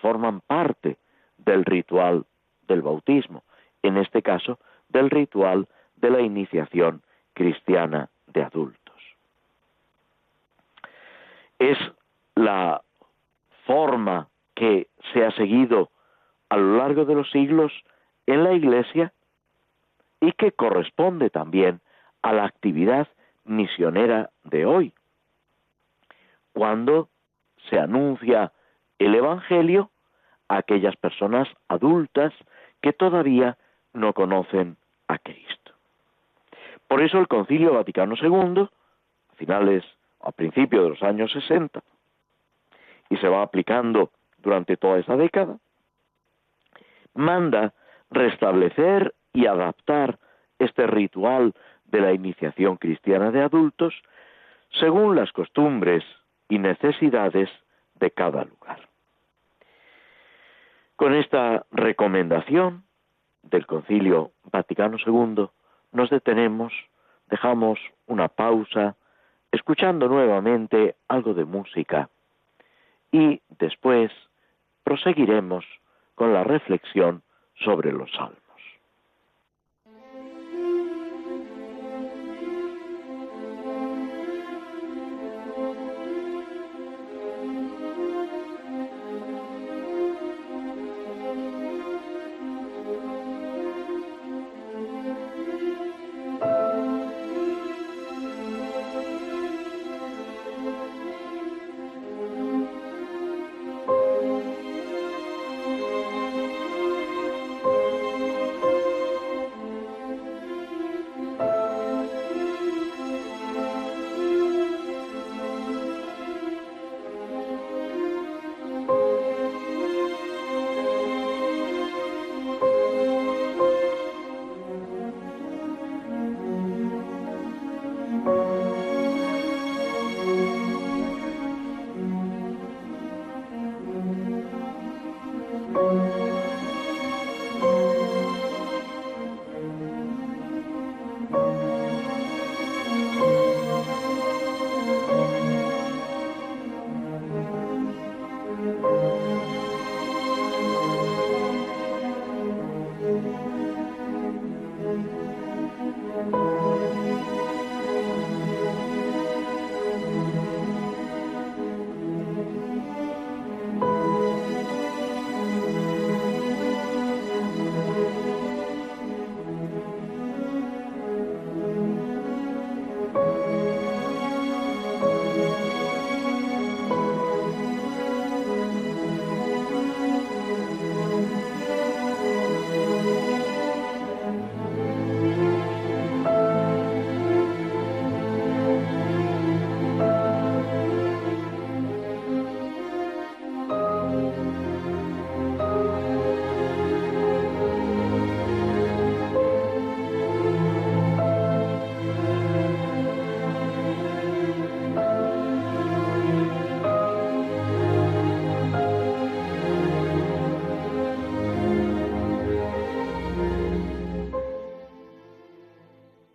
forman 0.00 0.40
parte 0.40 0.98
del 1.44 1.64
ritual 1.64 2.24
del 2.68 2.82
bautismo, 2.82 3.42
en 3.82 3.96
este 3.96 4.22
caso 4.22 4.58
del 4.88 5.10
ritual 5.10 5.68
de 5.96 6.10
la 6.10 6.20
iniciación 6.20 7.02
cristiana 7.34 8.08
de 8.26 8.42
adultos. 8.42 8.96
Es 11.58 11.78
la 12.34 12.82
forma 13.66 14.28
que 14.54 14.88
se 15.12 15.24
ha 15.24 15.30
seguido 15.32 15.90
a 16.48 16.56
lo 16.56 16.76
largo 16.76 17.04
de 17.04 17.14
los 17.14 17.30
siglos 17.30 17.72
en 18.26 18.44
la 18.44 18.52
Iglesia 18.52 19.12
y 20.20 20.32
que 20.32 20.52
corresponde 20.52 21.30
también 21.30 21.80
a 22.22 22.32
la 22.32 22.44
actividad 22.44 23.08
misionera 23.44 24.30
de 24.44 24.66
hoy. 24.66 24.92
Cuando 26.52 27.08
se 27.68 27.78
anuncia 27.78 28.52
el 28.98 29.14
Evangelio 29.14 29.90
a 30.52 30.58
aquellas 30.58 30.96
personas 30.96 31.48
adultas 31.68 32.34
que 32.82 32.92
todavía 32.92 33.56
no 33.94 34.12
conocen 34.12 34.76
a 35.08 35.16
Cristo. 35.16 35.72
Por 36.88 37.00
eso 37.00 37.18
el 37.18 37.26
Concilio 37.26 37.72
Vaticano 37.72 38.16
II, 38.20 38.68
a 39.30 39.34
finales, 39.36 39.82
a 40.20 40.30
principios 40.30 40.84
de 40.84 40.90
los 40.90 41.02
años 41.02 41.32
60, 41.32 41.82
y 43.08 43.16
se 43.16 43.28
va 43.28 43.40
aplicando 43.40 44.10
durante 44.42 44.76
toda 44.76 44.98
esa 44.98 45.16
década, 45.16 45.56
manda 47.14 47.72
restablecer 48.10 49.14
y 49.32 49.46
adaptar 49.46 50.18
este 50.58 50.86
ritual 50.86 51.54
de 51.86 52.00
la 52.02 52.12
iniciación 52.12 52.76
cristiana 52.76 53.30
de 53.30 53.40
adultos 53.40 53.94
según 54.80 55.16
las 55.16 55.32
costumbres 55.32 56.04
y 56.50 56.58
necesidades 56.58 57.48
de 57.94 58.10
cada 58.10 58.44
lugar. 58.44 58.91
Con 61.02 61.14
esta 61.14 61.66
recomendación 61.72 62.84
del 63.42 63.66
Concilio 63.66 64.30
Vaticano 64.52 64.98
II 65.04 65.48
nos 65.90 66.10
detenemos, 66.10 66.72
dejamos 67.26 67.80
una 68.06 68.28
pausa, 68.28 68.94
escuchando 69.50 70.06
nuevamente 70.06 70.94
algo 71.08 71.34
de 71.34 71.44
música 71.44 72.08
y 73.10 73.42
después 73.58 74.12
proseguiremos 74.84 75.64
con 76.14 76.32
la 76.32 76.44
reflexión 76.44 77.24
sobre 77.56 77.90
los 77.90 78.08
salmos. 78.12 78.41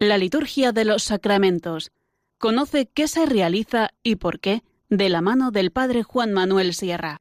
La 0.07 0.17
liturgia 0.17 0.71
de 0.71 0.85
los 0.85 1.03
sacramentos. 1.03 1.91
Conoce 2.37 2.87
qué 2.95 3.09
se 3.09 3.25
realiza 3.25 3.89
y 4.03 4.15
por 4.15 4.39
qué 4.39 4.61
de 4.87 5.09
la 5.09 5.19
mano 5.19 5.51
del 5.51 5.71
Padre 5.71 6.03
Juan 6.03 6.31
Manuel 6.31 6.71
Sierra. 6.71 7.17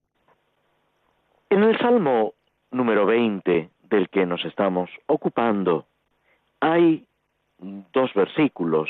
En 1.50 1.64
el 1.64 1.76
Salmo 1.78 2.34
número 2.70 3.04
20 3.04 3.70
del 3.90 4.08
que 4.08 4.24
nos 4.24 4.44
estamos 4.44 4.88
ocupando 5.06 5.86
hay 6.60 7.04
dos 7.58 8.14
versículos, 8.14 8.88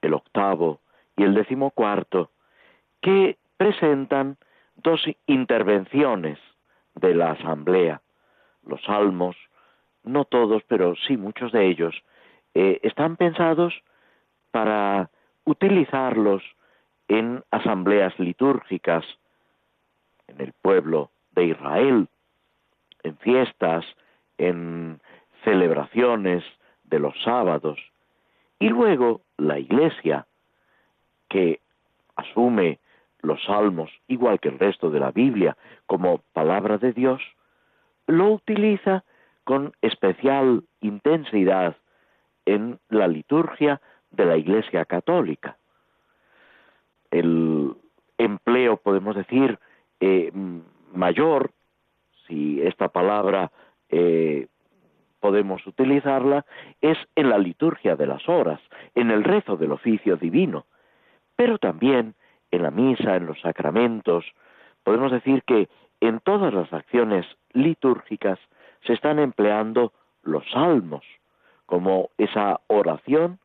el 0.00 0.14
octavo 0.14 0.78
y 1.16 1.24
el 1.24 1.34
decimocuarto, 1.34 2.30
que 3.02 3.36
presentan 3.56 4.36
dos 4.76 5.00
intervenciones 5.26 6.38
de 6.94 7.16
la 7.16 7.32
asamblea. 7.32 8.00
Los 8.64 8.80
salmos, 8.84 9.34
no 10.04 10.24
todos, 10.24 10.62
pero 10.68 10.94
sí 11.08 11.16
muchos 11.16 11.50
de 11.50 11.66
ellos, 11.68 12.00
eh, 12.54 12.80
están 12.82 13.16
pensados 13.16 13.74
para 14.50 15.10
utilizarlos 15.44 16.42
en 17.08 17.42
asambleas 17.50 18.18
litúrgicas 18.18 19.04
en 20.28 20.40
el 20.40 20.52
pueblo 20.52 21.10
de 21.32 21.46
Israel, 21.46 22.08
en 23.02 23.16
fiestas, 23.18 23.84
en 24.38 25.00
celebraciones 25.42 26.42
de 26.84 26.98
los 26.98 27.14
sábados, 27.22 27.78
y 28.58 28.68
luego 28.68 29.20
la 29.36 29.58
Iglesia, 29.58 30.26
que 31.28 31.60
asume 32.16 32.78
los 33.20 33.42
salmos, 33.44 33.90
igual 34.06 34.38
que 34.38 34.48
el 34.48 34.58
resto 34.58 34.90
de 34.90 35.00
la 35.00 35.10
Biblia, 35.10 35.56
como 35.86 36.18
palabra 36.32 36.78
de 36.78 36.92
Dios, 36.92 37.20
lo 38.06 38.32
utiliza 38.32 39.04
con 39.44 39.72
especial 39.82 40.62
intensidad 40.80 41.76
en 42.46 42.78
la 42.88 43.08
liturgia 43.08 43.80
de 44.10 44.24
la 44.24 44.36
Iglesia 44.36 44.84
Católica. 44.84 45.56
El 47.10 47.74
empleo, 48.18 48.76
podemos 48.76 49.16
decir, 49.16 49.58
eh, 50.00 50.30
mayor, 50.92 51.50
si 52.26 52.60
esta 52.62 52.88
palabra 52.88 53.50
eh, 53.88 54.48
podemos 55.20 55.66
utilizarla, 55.66 56.44
es 56.80 56.98
en 57.16 57.30
la 57.30 57.38
liturgia 57.38 57.96
de 57.96 58.06
las 58.06 58.28
horas, 58.28 58.60
en 58.94 59.10
el 59.10 59.24
rezo 59.24 59.56
del 59.56 59.72
oficio 59.72 60.16
divino, 60.16 60.66
pero 61.36 61.58
también 61.58 62.14
en 62.50 62.62
la 62.62 62.70
misa, 62.70 63.16
en 63.16 63.26
los 63.26 63.40
sacramentos. 63.40 64.24
Podemos 64.82 65.10
decir 65.10 65.42
que 65.44 65.68
en 66.00 66.20
todas 66.20 66.52
las 66.52 66.72
acciones 66.72 67.26
litúrgicas 67.52 68.38
se 68.86 68.92
están 68.92 69.18
empleando 69.18 69.92
los 70.22 70.44
salmos, 70.50 71.04
como 71.66 72.10
esa 72.18 72.60
oración 72.66 73.38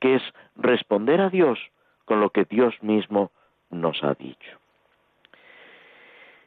que 0.00 0.16
es 0.16 0.22
responder 0.56 1.20
a 1.20 1.30
Dios 1.30 1.58
con 2.04 2.20
lo 2.20 2.30
que 2.30 2.44
Dios 2.44 2.74
mismo 2.82 3.30
nos 3.70 4.02
ha 4.04 4.14
dicho. 4.14 4.58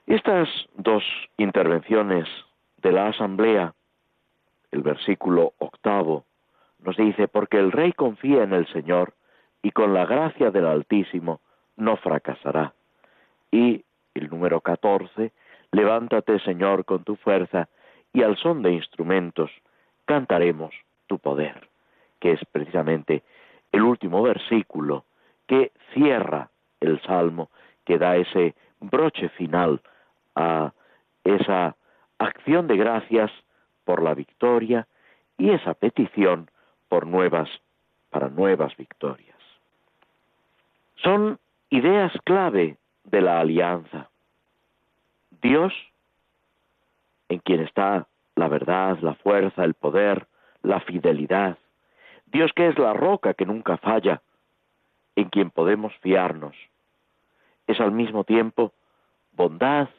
Estas 0.06 0.48
dos 0.76 1.04
intervenciones 1.38 2.28
de 2.78 2.92
la 2.92 3.08
asamblea, 3.08 3.74
el 4.72 4.82
versículo 4.82 5.54
octavo, 5.58 6.26
nos 6.80 6.96
dice, 6.96 7.28
porque 7.28 7.58
el 7.58 7.72
rey 7.72 7.92
confía 7.92 8.44
en 8.44 8.54
el 8.54 8.68
Señor 8.68 9.14
y 9.62 9.72
con 9.72 9.94
la 9.94 10.06
gracia 10.06 10.52
del 10.52 10.66
Altísimo 10.66 11.42
no 11.76 11.98
fracasará. 11.98 12.74
Y 13.52 13.84
el 14.14 14.30
número 14.30 14.62
catorce, 14.62 15.34
levántate 15.72 16.40
Señor 16.40 16.86
con 16.86 17.04
tu 17.04 17.16
fuerza 17.16 17.68
y 18.14 18.24
al 18.24 18.38
son 18.38 18.62
de 18.62 18.74
instrumentos 18.74 19.52
cantaremos 20.06 20.74
tu 21.08 21.20
poder, 21.20 21.68
que 22.20 22.34
es 22.34 22.40
precisamente 22.52 23.24
el 23.72 23.84
último 23.84 24.22
versículo 24.22 25.06
que 25.48 25.72
cierra 25.94 26.50
el 26.80 27.02
Salmo, 27.02 27.50
que 27.86 27.98
da 27.98 28.18
ese 28.18 28.56
broche 28.80 29.30
final 29.30 29.82
a 30.36 30.72
esa 31.24 31.76
acción 32.20 32.68
de 32.68 32.78
gracias 32.78 33.32
por 33.86 34.04
la 34.04 34.14
victoria 34.14 34.88
y 35.38 35.52
esa 35.52 35.74
petición 35.74 36.50
por 36.90 37.08
nuevas, 37.08 37.50
para 38.10 38.30
nuevas 38.30 38.76
victorias. 38.78 39.38
Son 40.96 41.40
ideas 41.70 42.12
clave 42.24 42.78
de 43.04 43.22
la 43.22 43.40
alianza. 43.40 44.10
Dios, 45.42 45.74
en 47.30 47.40
quien 47.40 47.62
está 47.62 48.08
la 48.36 48.48
verdad, 48.48 48.98
la 49.02 49.16
fuerza, 49.16 49.64
el 49.64 49.74
poder, 49.74 50.28
la 50.68 50.80
fidelidad. 50.82 51.58
Dios 52.28 52.52
que 52.54 52.68
es 52.68 52.78
la 52.78 52.94
roca 52.94 53.34
que 53.34 53.46
nunca 53.46 53.78
falla, 53.78 54.22
en 55.16 55.30
quien 55.30 55.50
podemos 55.50 55.94
fiarnos. 56.02 56.56
Es 57.66 57.80
al 57.80 57.92
mismo 57.92 58.24
tiempo 58.24 58.74
bondad, 59.32 59.90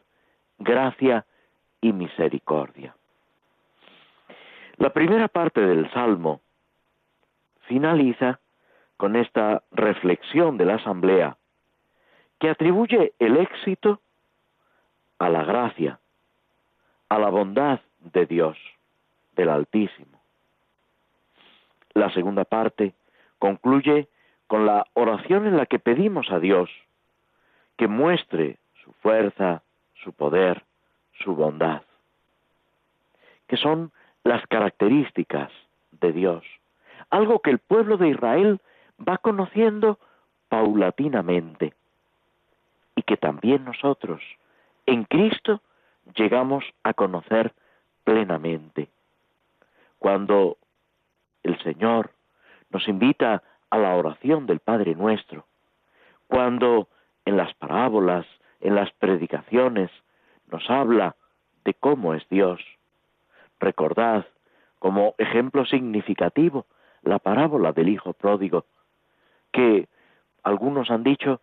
gracia 0.59 1.27
y 1.81 1.93
misericordia. 1.93 2.95
La 4.77 4.91
primera 4.91 5.29
parte 5.29 5.61
del 5.61 5.91
Salmo 5.93 6.41
finaliza 7.63 8.39
con 8.97 9.17
esta 9.17 9.63
reflexión 9.73 10.57
de 10.57 10.65
la 10.65 10.75
Asamblea 10.75 11.37
que 12.39 12.51
atribuye 12.51 13.13
el 13.19 13.37
éxito 13.37 14.01
a 15.19 15.29
la 15.29 15.45
gracia, 15.45 15.99
a 17.09 17.19
la 17.19 17.29
bondad 17.29 17.81
de 18.01 18.27
Dios, 18.27 18.57
del 19.35 19.49
Altísimo. 19.49 20.18
La 21.99 22.13
segunda 22.13 22.45
parte 22.45 22.95
concluye 23.41 24.07
con 24.47 24.67
la 24.67 24.87
oración 24.95 25.49
en 25.49 25.57
la 25.57 25.67
que 25.67 25.81
pedimos 25.81 26.31
a 26.31 26.39
Dios 26.39 26.71
que 27.77 27.89
muestre 27.89 28.59
su 28.85 28.93
fuerza, 29.03 29.63
su 30.05 30.13
poder, 30.13 30.63
su 31.25 31.35
bondad, 31.35 31.83
que 33.49 33.57
son 33.57 33.91
las 34.23 34.47
características 34.47 35.51
de 35.91 36.13
Dios, 36.13 36.45
algo 37.11 37.41
que 37.41 37.51
el 37.51 37.59
pueblo 37.59 37.97
de 37.97 38.11
Israel 38.11 38.61
va 38.97 39.19
conociendo 39.19 39.99
paulatinamente 40.49 41.75
y 42.95 43.03
que 43.03 43.17
también 43.17 43.65
nosotros 43.65 44.23
en 44.87 45.03
Cristo 45.03 45.63
llegamos 46.15 46.65
a 46.85 46.95
conocer 46.95 47.53
plenamente. 48.05 48.89
Cuando 49.99 50.59
el 51.43 51.59
Señor 51.63 52.11
nos 52.71 52.87
invita 52.89 53.43
a 53.71 53.79
la 53.79 53.95
oración 53.95 54.47
del 54.47 54.61
Padre 54.61 54.95
nuestro, 54.95 55.47
cuando 56.27 56.89
en 57.25 57.37
las 57.37 57.55
parábolas, 57.55 58.27
en 58.61 58.75
las 58.75 58.91
predicaciones, 58.93 59.91
nos 60.51 60.69
habla 60.71 61.17
de 61.65 61.75
cómo 61.75 62.15
es 62.15 62.27
Dios. 62.29 62.61
Recordad 63.61 64.27
como 64.79 65.15
ejemplo 65.19 65.65
significativo 65.67 66.67
la 67.03 67.19
parábola 67.19 67.73
del 67.73 67.89
Hijo 67.89 68.13
Pródigo, 68.13 68.65
que 69.53 69.89
algunos 70.43 70.91
han 70.91 71.03
dicho 71.03 71.41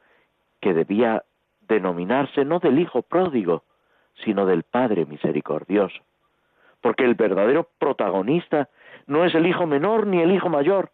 que 0.62 0.74
debía 0.74 1.24
denominarse 1.62 2.46
no 2.46 2.60
del 2.60 2.80
Hijo 2.80 3.02
Pródigo, 3.02 3.64
sino 4.24 4.46
del 4.46 4.64
Padre 4.64 5.06
Misericordioso 5.06 6.02
porque 6.86 7.04
el 7.04 7.16
verdadero 7.16 7.68
protagonista 7.80 8.70
no 9.08 9.26
es 9.26 9.36
el 9.36 9.45
hijo 9.45 9.66
menor 9.66 10.08
ni 10.08 10.22
el 10.22 10.32
hijo 10.32 10.49
mayor, 10.49 10.91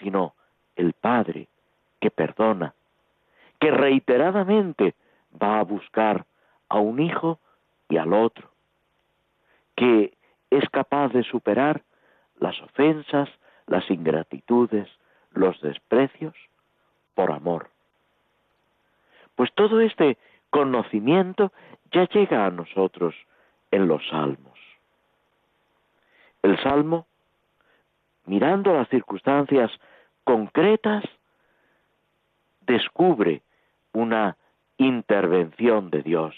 sino 0.00 0.34
el 0.76 0.92
Padre 0.92 1.48
que 2.00 2.10
perdona, 2.10 2.74
que 3.58 3.70
reiteradamente 3.70 4.94
va 5.40 5.60
a 5.60 5.64
buscar 5.64 6.26
a 6.68 6.78
un 6.78 7.00
hijo 7.00 7.38
y 7.88 7.96
al 7.96 8.12
otro, 8.12 8.50
que 9.76 10.14
es 10.50 10.68
capaz 10.70 11.08
de 11.08 11.22
superar 11.22 11.82
las 12.38 12.60
ofensas, 12.60 13.28
las 13.66 13.88
ingratitudes, 13.90 14.88
los 15.32 15.60
desprecios 15.60 16.34
por 17.14 17.30
amor. 17.32 17.70
Pues 19.34 19.52
todo 19.54 19.80
este 19.80 20.16
conocimiento 20.50 21.52
ya 21.92 22.08
llega 22.08 22.46
a 22.46 22.50
nosotros 22.50 23.14
en 23.70 23.88
los 23.88 24.06
salmos. 24.08 24.53
El 26.44 26.62
Salmo, 26.62 27.06
mirando 28.26 28.74
las 28.74 28.86
circunstancias 28.90 29.70
concretas, 30.24 31.02
descubre 32.60 33.40
una 33.94 34.36
intervención 34.76 35.88
de 35.88 36.02
Dios, 36.02 36.34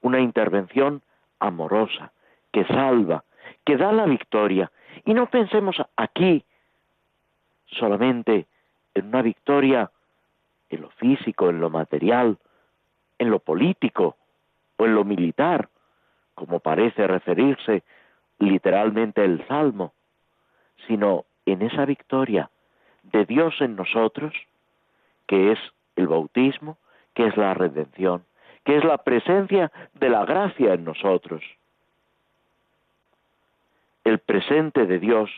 una 0.00 0.18
intervención 0.18 1.00
amorosa, 1.38 2.10
que 2.50 2.64
salva, 2.64 3.22
que 3.64 3.76
da 3.76 3.92
la 3.92 4.06
victoria. 4.06 4.72
Y 5.04 5.14
no 5.14 5.30
pensemos 5.30 5.76
aquí 5.96 6.44
solamente 7.66 8.48
en 8.94 9.06
una 9.06 9.22
victoria 9.22 9.92
en 10.70 10.80
lo 10.80 10.90
físico, 10.90 11.50
en 11.50 11.60
lo 11.60 11.70
material, 11.70 12.36
en 13.16 13.30
lo 13.30 13.38
político 13.38 14.16
o 14.76 14.86
en 14.86 14.96
lo 14.96 15.04
militar, 15.04 15.68
como 16.34 16.58
parece 16.58 17.06
referirse 17.06 17.84
literalmente 18.38 19.24
el 19.24 19.46
salmo, 19.46 19.92
sino 20.86 21.24
en 21.46 21.62
esa 21.62 21.84
victoria 21.84 22.50
de 23.02 23.24
Dios 23.24 23.54
en 23.60 23.76
nosotros, 23.76 24.34
que 25.26 25.52
es 25.52 25.58
el 25.96 26.08
bautismo, 26.08 26.78
que 27.14 27.26
es 27.26 27.36
la 27.36 27.54
redención, 27.54 28.24
que 28.64 28.76
es 28.76 28.84
la 28.84 28.98
presencia 28.98 29.72
de 29.94 30.10
la 30.10 30.24
gracia 30.24 30.74
en 30.74 30.84
nosotros. 30.84 31.42
El 34.04 34.18
presente 34.18 34.86
de 34.86 34.98
Dios, 34.98 35.30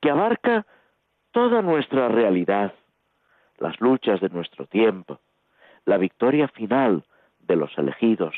que 0.00 0.10
abarca 0.10 0.66
toda 1.32 1.62
nuestra 1.62 2.08
realidad, 2.08 2.74
las 3.58 3.78
luchas 3.80 4.20
de 4.20 4.30
nuestro 4.30 4.66
tiempo, 4.66 5.20
la 5.84 5.98
victoria 5.98 6.48
final 6.48 7.04
de 7.40 7.56
los 7.56 7.76
elegidos 7.78 8.34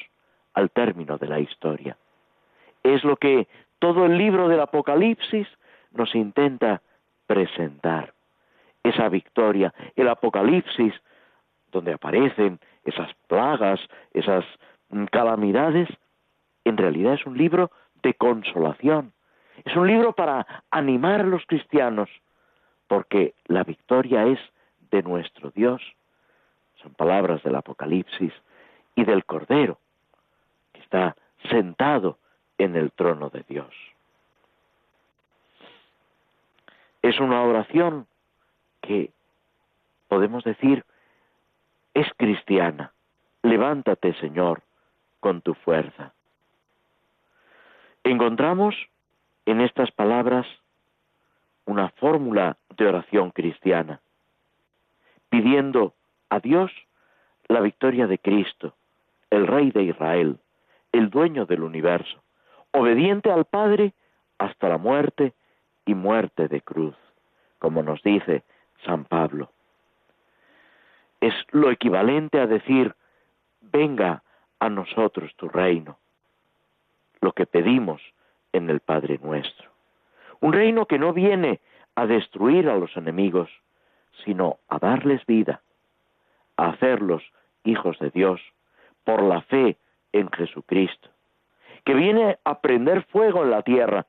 al 0.55 0.71
término 0.71 1.19
de 1.19 1.29
la 1.29 1.41
historia. 1.41 1.97
Es 2.83 3.05
lo 3.05 3.17
que 3.17 3.47
todo 3.83 4.07
el 4.07 4.17
libro 4.17 4.47
del 4.47 4.61
Apocalipsis 4.61 5.49
nos 5.91 6.15
intenta 6.15 6.83
presentar 7.27 8.15
esa 8.85 9.09
victoria. 9.09 9.75
El 9.97 10.09
Apocalipsis, 10.09 10.95
donde 11.73 11.95
aparecen 11.95 12.61
esas 12.85 13.13
plagas, 13.27 13.81
esas 14.13 14.45
mm, 14.91 15.07
calamidades, 15.07 15.89
en 16.65 16.77
realidad 16.77 17.15
es 17.15 17.27
un 17.27 17.37
libro 17.37 17.73
de 18.05 18.15
consolación. 18.15 19.13
Es 19.65 19.75
un 19.75 19.89
libro 19.89 20.13
para 20.13 20.47
animar 20.71 21.23
a 21.23 21.25
los 21.25 21.45
cristianos, 21.47 22.09
porque 22.87 23.35
la 23.47 23.65
victoria 23.65 24.27
es 24.27 24.39
de 24.93 25.03
nuestro 25.03 25.51
Dios. 25.51 25.83
Son 26.81 26.95
palabras 26.95 27.43
del 27.43 27.57
Apocalipsis 27.57 28.33
y 28.95 29.03
del 29.05 29.25
Cordero, 29.25 29.81
que 30.73 30.83
está 30.83 31.17
sentado 31.51 32.22
en 32.63 32.77
el 32.77 32.93
trono 32.93 33.29
de 33.29 33.45
Dios. 33.49 33.75
Es 37.03 37.19
una 37.19 37.43
oración 37.43 38.07
que 38.81 39.11
podemos 40.09 40.45
decir 40.45 40.85
es 41.95 42.07
cristiana. 42.17 42.93
Levántate, 43.43 44.15
Señor, 44.15 44.63
con 45.21 45.43
tu 45.43 45.55
fuerza. 45.55 46.13
Encontramos 48.05 48.75
en 49.47 49.61
estas 49.61 49.91
palabras 49.91 50.47
una 51.65 51.91
fórmula 51.91 52.57
de 52.77 52.87
oración 52.87 53.31
cristiana, 53.31 54.01
pidiendo 55.29 55.95
a 56.31 56.39
Dios 56.39 56.71
la 57.49 57.61
victoria 57.61 58.07
de 58.07 58.19
Cristo, 58.19 58.75
el 59.31 59.47
Rey 59.47 59.71
de 59.71 59.83
Israel, 59.83 60.39
el 60.93 61.11
dueño 61.11 61.47
del 61.47 61.63
universo, 61.63 62.23
obediente 62.73 63.31
al 63.31 63.45
Padre 63.45 63.95
hasta 64.39 64.69
la 64.69 64.79
muerte 64.79 65.35
y 65.87 65.95
muerte 65.95 66.49
de 66.49 66.61
cruz, 66.63 66.97
como 67.59 67.83
nos 67.83 68.03
dice 68.03 68.43
San 68.85 69.05
Pablo. 69.05 69.51
Es 71.21 71.35
lo 71.51 71.71
equivalente 71.71 72.41
a 72.41 72.47
decir, 72.47 72.95
venga 73.61 74.23
a 74.59 74.69
nosotros 74.69 75.33
tu 75.37 75.49
reino, 75.49 75.99
lo 77.21 77.33
que 77.33 77.47
pedimos 77.47 78.03
en 78.53 78.69
el 78.71 78.81
Padre 78.81 79.21
nuestro. 79.23 79.71
Un 80.41 80.53
reino 80.53 80.87
que 80.87 80.99
no 80.99 81.13
viene 81.13 81.61
a 81.95 82.07
destruir 82.07 82.69
a 82.69 82.77
los 82.77 82.97
enemigos, 82.97 83.49
sino 84.25 84.59
a 84.69 84.79
darles 84.79 85.25
vida, 85.27 85.63
a 86.57 86.71
hacerlos 86.71 87.23
hijos 87.65 87.99
de 87.99 88.11
Dios 88.11 88.41
por 89.05 89.23
la 89.23 89.43
fe 89.43 89.77
en 90.13 90.31
Jesucristo 90.31 91.13
que 91.85 91.95
viene 91.95 92.39
a 92.45 92.61
prender 92.61 93.05
fuego 93.05 93.43
en 93.43 93.51
la 93.51 93.63
tierra, 93.63 94.07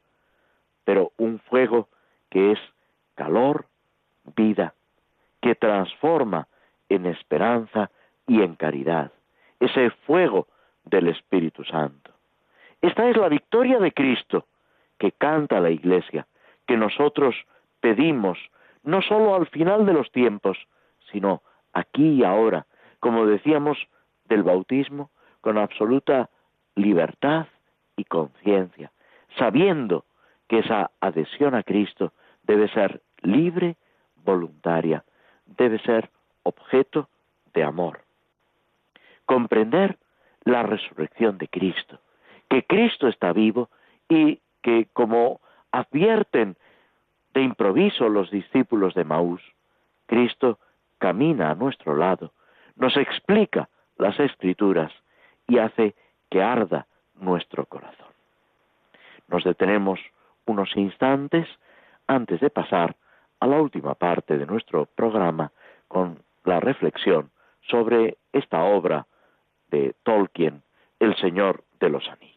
pero 0.84 1.12
un 1.18 1.40
fuego 1.40 1.88
que 2.30 2.52
es 2.52 2.60
calor, 3.16 3.68
vida, 4.36 4.74
que 5.42 5.56
transforma 5.56 6.48
en 6.90 7.06
esperanza 7.06 7.90
y 8.28 8.42
en 8.42 8.56
caridad, 8.56 9.12
ese 9.60 9.90
fuego 10.06 10.48
del 10.86 11.08
Espíritu 11.08 11.64
Santo. 11.64 12.12
Esta 12.82 13.10
es 13.10 13.18
la 13.18 13.30
victoria 13.30 13.80
de 13.80 13.92
Cristo 13.92 14.46
que 14.98 15.12
canta 15.12 15.60
la 15.60 15.70
Iglesia, 15.70 16.28
que 16.68 16.78
nosotros 16.78 17.36
pedimos, 17.80 18.38
no 18.84 19.02
sólo 19.02 19.36
al 19.36 19.48
final 19.48 19.86
de 19.86 19.94
los 19.94 20.12
tiempos, 20.12 20.58
sino 21.12 21.42
aquí 21.74 22.20
y 22.20 22.24
ahora, 22.24 22.66
como 23.00 23.26
decíamos 23.26 23.78
del 24.26 24.44
bautismo, 24.44 25.10
con 25.42 25.58
absoluta 25.58 26.30
libertad 26.76 27.48
y 27.96 28.06
conciencia, 28.06 28.92
sabiendo 29.38 30.06
que 30.48 30.60
esa 30.60 30.92
adhesión 31.00 31.56
a 31.56 31.64
Cristo 31.64 32.14
debe 32.44 32.68
ser 32.70 33.02
libre, 33.22 33.76
voluntaria, 34.24 35.04
debe 35.46 35.80
ser 35.80 36.10
objeto 36.44 37.10
de 37.54 37.64
amor. 37.64 38.02
Comprender 39.26 39.98
la 40.44 40.64
resurrección 40.64 41.38
de 41.38 41.48
Cristo, 41.48 42.00
que 42.50 42.64
Cristo 42.64 43.08
está 43.08 43.32
vivo 43.32 43.70
y 44.10 44.40
que 44.62 44.88
como 44.94 45.40
advierten 45.72 46.56
de 47.34 47.42
improviso 47.42 48.10
los 48.10 48.30
discípulos 48.30 48.94
de 48.94 49.06
Maús, 49.06 49.42
Cristo 50.06 50.60
camina 51.00 51.52
a 51.52 51.56
nuestro 51.56 51.96
lado, 51.96 52.32
nos 52.76 52.96
explica 52.98 53.70
las 53.98 54.20
escrituras 54.20 54.92
y 55.48 55.58
hace 55.58 55.96
que 56.30 56.42
arda 56.42 56.88
nuestro 57.16 57.66
corazón. 57.66 58.08
Nos 59.28 59.44
detenemos 59.44 60.00
unos 60.46 60.76
instantes 60.76 61.48
antes 62.08 62.40
de 62.40 62.50
pasar 62.50 62.96
a 63.40 63.48
la 63.48 63.62
última 63.62 63.96
parte 63.96 64.38
de 64.38 64.46
nuestro 64.46 64.86
programa 64.86 65.52
con 65.88 66.24
la 66.44 66.60
reflexión 66.60 67.32
sobre 67.62 68.18
esta 68.32 68.64
obra 68.64 69.08
de 69.70 69.96
Tolkien, 70.04 70.64
El 71.00 71.16
Señor 71.18 71.64
de 71.80 71.90
los 71.90 72.08
Anillos. 72.10 72.33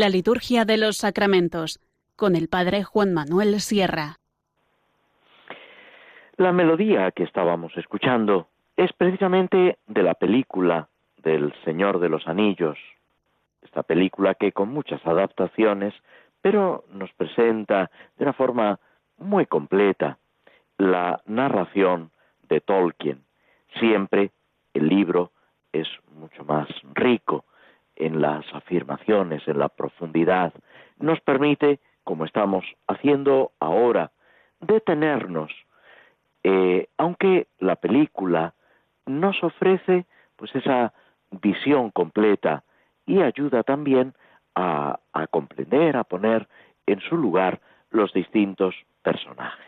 La 0.00 0.08
liturgia 0.08 0.64
de 0.64 0.78
los 0.78 0.96
sacramentos 0.96 1.78
con 2.16 2.34
el 2.34 2.48
padre 2.48 2.84
Juan 2.84 3.12
Manuel 3.12 3.60
Sierra. 3.60 4.16
La 6.38 6.52
melodía 6.52 7.10
que 7.10 7.24
estábamos 7.24 7.76
escuchando 7.76 8.48
es 8.78 8.90
precisamente 8.94 9.76
de 9.86 10.02
la 10.02 10.14
película 10.14 10.88
del 11.18 11.52
Señor 11.66 12.00
de 12.00 12.08
los 12.08 12.26
Anillos, 12.26 12.78
esta 13.60 13.82
película 13.82 14.34
que 14.36 14.52
con 14.52 14.70
muchas 14.70 15.06
adaptaciones, 15.06 15.92
pero 16.40 16.84
nos 16.90 17.12
presenta 17.12 17.90
de 18.16 18.24
una 18.24 18.32
forma 18.32 18.80
muy 19.18 19.44
completa 19.44 20.16
la 20.78 21.20
narración 21.26 22.10
de 22.48 22.62
Tolkien. 22.62 23.22
Siempre 23.78 24.30
el 24.72 24.88
libro 24.88 25.32
es 25.74 25.88
mucho 26.14 26.42
más 26.46 26.68
rico, 26.94 27.44
en 28.00 28.20
las 28.20 28.44
afirmaciones, 28.54 29.46
en 29.46 29.58
la 29.58 29.68
profundidad, 29.68 30.52
nos 30.98 31.20
permite, 31.20 31.80
como 32.04 32.24
estamos 32.24 32.64
haciendo 32.88 33.52
ahora, 33.60 34.10
detenernos, 34.60 35.52
eh, 36.42 36.88
aunque 36.96 37.48
la 37.58 37.76
película 37.76 38.54
nos 39.06 39.42
ofrece 39.42 40.06
pues 40.36 40.54
esa 40.54 40.92
visión 41.30 41.90
completa 41.90 42.64
y 43.06 43.20
ayuda 43.20 43.62
también 43.62 44.14
a, 44.54 44.98
a 45.12 45.26
comprender, 45.26 45.96
a 45.96 46.04
poner 46.04 46.48
en 46.86 47.00
su 47.00 47.16
lugar 47.16 47.60
los 47.90 48.12
distintos 48.12 48.74
personajes. 49.02 49.66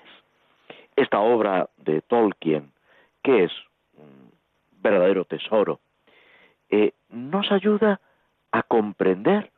Esta 0.97 1.21
obra 1.21 1.69
de 1.77 2.01
Tolkien, 2.03 2.73
que 3.23 3.45
es 3.45 3.53
un 3.97 4.33
verdadero 4.81 5.25
tesoro, 5.25 5.81
eh, 6.71 6.93
nos 7.11 7.53
ayuda 7.53 8.01
a 8.53 8.63
comprender 8.63 9.51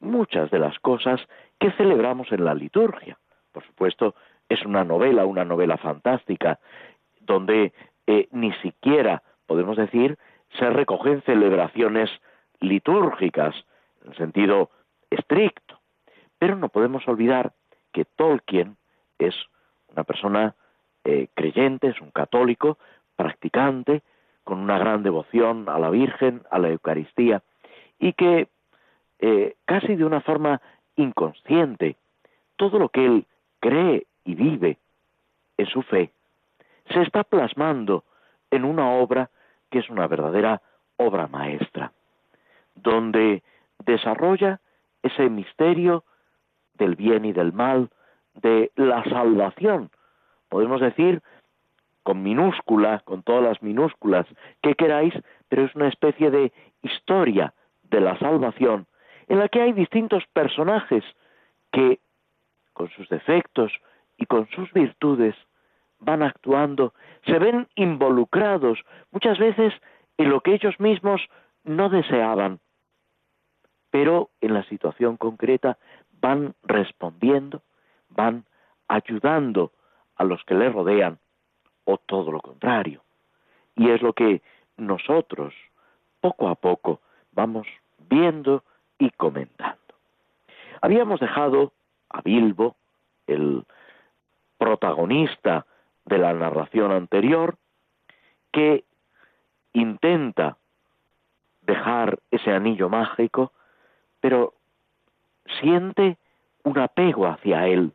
muchas 0.00 0.50
de 0.50 0.58
las 0.58 0.78
cosas 0.80 1.20
que 1.58 1.72
celebramos 1.72 2.30
en 2.32 2.44
la 2.44 2.54
liturgia. 2.54 3.18
Por 3.52 3.64
supuesto, 3.66 4.14
es 4.48 4.64
una 4.64 4.84
novela, 4.84 5.26
una 5.26 5.44
novela 5.44 5.76
fantástica, 5.76 6.58
donde 7.20 7.72
eh, 8.06 8.28
ni 8.30 8.52
siquiera, 8.54 9.22
podemos 9.46 9.76
decir, 9.76 10.16
se 10.58 10.70
recogen 10.70 11.22
celebraciones 11.22 12.10
litúrgicas, 12.60 13.54
en 14.04 14.14
sentido 14.14 14.70
estricto. 15.10 15.80
Pero 16.38 16.56
no 16.56 16.68
podemos 16.68 17.06
olvidar 17.08 17.52
que 17.92 18.04
Tolkien 18.04 18.76
es 19.18 19.34
una 19.88 20.04
persona 20.04 20.54
eh, 21.04 21.28
creyente, 21.34 21.88
es 21.88 22.00
un 22.00 22.10
católico, 22.10 22.78
practicante, 23.16 24.02
con 24.44 24.58
una 24.58 24.78
gran 24.78 25.02
devoción 25.02 25.68
a 25.68 25.78
la 25.78 25.90
Virgen, 25.90 26.42
a 26.50 26.58
la 26.58 26.68
Eucaristía, 26.68 27.42
y 27.98 28.12
que 28.12 28.48
eh, 29.18 29.56
casi 29.64 29.96
de 29.96 30.04
una 30.04 30.20
forma 30.20 30.60
inconsciente, 30.96 31.96
todo 32.56 32.78
lo 32.78 32.88
que 32.88 33.04
él 33.04 33.26
cree 33.60 34.06
y 34.24 34.34
vive 34.34 34.78
en 35.56 35.66
su 35.66 35.82
fe 35.82 36.10
se 36.92 37.02
está 37.02 37.24
plasmando 37.24 38.04
en 38.50 38.64
una 38.64 38.90
obra 38.90 39.30
que 39.70 39.78
es 39.80 39.90
una 39.90 40.06
verdadera 40.06 40.62
obra 40.96 41.26
maestra, 41.26 41.92
donde 42.74 43.42
desarrolla 43.84 44.60
ese 45.02 45.28
misterio 45.28 46.04
del 46.74 46.94
bien 46.94 47.24
y 47.24 47.32
del 47.32 47.52
mal, 47.52 47.90
de 48.34 48.70
la 48.76 49.02
salvación, 49.04 49.90
podemos 50.48 50.80
decir 50.80 51.22
con 52.02 52.22
minúscula, 52.22 53.00
con 53.00 53.22
todas 53.22 53.42
las 53.42 53.62
minúsculas 53.62 54.26
que 54.62 54.74
queráis, 54.74 55.12
pero 55.48 55.64
es 55.64 55.74
una 55.74 55.88
especie 55.88 56.30
de 56.30 56.52
historia 56.82 57.52
de 57.90 58.00
la 58.00 58.18
salvación 58.18 58.86
en 59.28 59.38
la 59.38 59.48
que 59.48 59.60
hay 59.60 59.72
distintos 59.72 60.24
personajes 60.32 61.04
que, 61.72 61.98
con 62.72 62.88
sus 62.90 63.08
defectos 63.08 63.72
y 64.16 64.26
con 64.26 64.48
sus 64.50 64.72
virtudes, 64.72 65.34
van 65.98 66.22
actuando, 66.22 66.94
se 67.24 67.38
ven 67.38 67.66
involucrados 67.74 68.78
muchas 69.10 69.38
veces 69.38 69.72
en 70.18 70.30
lo 70.30 70.40
que 70.40 70.54
ellos 70.54 70.78
mismos 70.78 71.20
no 71.64 71.88
deseaban, 71.88 72.60
pero 73.90 74.30
en 74.40 74.54
la 74.54 74.62
situación 74.64 75.16
concreta 75.16 75.78
van 76.20 76.54
respondiendo, 76.62 77.62
van 78.10 78.44
ayudando 78.88 79.72
a 80.16 80.24
los 80.24 80.42
que 80.44 80.54
le 80.54 80.70
rodean, 80.70 81.18
o 81.84 81.98
todo 81.98 82.32
lo 82.32 82.40
contrario. 82.40 83.02
Y 83.74 83.90
es 83.90 84.02
lo 84.02 84.12
que 84.12 84.42
nosotros, 84.76 85.54
poco 86.20 86.48
a 86.48 86.54
poco, 86.54 87.00
vamos 87.36 87.68
viendo 88.08 88.64
y 88.98 89.10
comentando. 89.10 89.76
Habíamos 90.80 91.20
dejado 91.20 91.72
a 92.08 92.22
Bilbo, 92.22 92.74
el 93.26 93.64
protagonista 94.58 95.66
de 96.06 96.18
la 96.18 96.32
narración 96.32 96.90
anterior, 96.90 97.56
que 98.52 98.84
intenta 99.74 100.56
dejar 101.62 102.18
ese 102.30 102.52
anillo 102.52 102.88
mágico, 102.88 103.52
pero 104.20 104.54
siente 105.60 106.16
un 106.62 106.78
apego 106.78 107.26
hacia 107.26 107.66
él, 107.66 107.92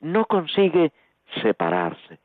no 0.00 0.24
consigue 0.24 0.92
separarse. 1.42 2.18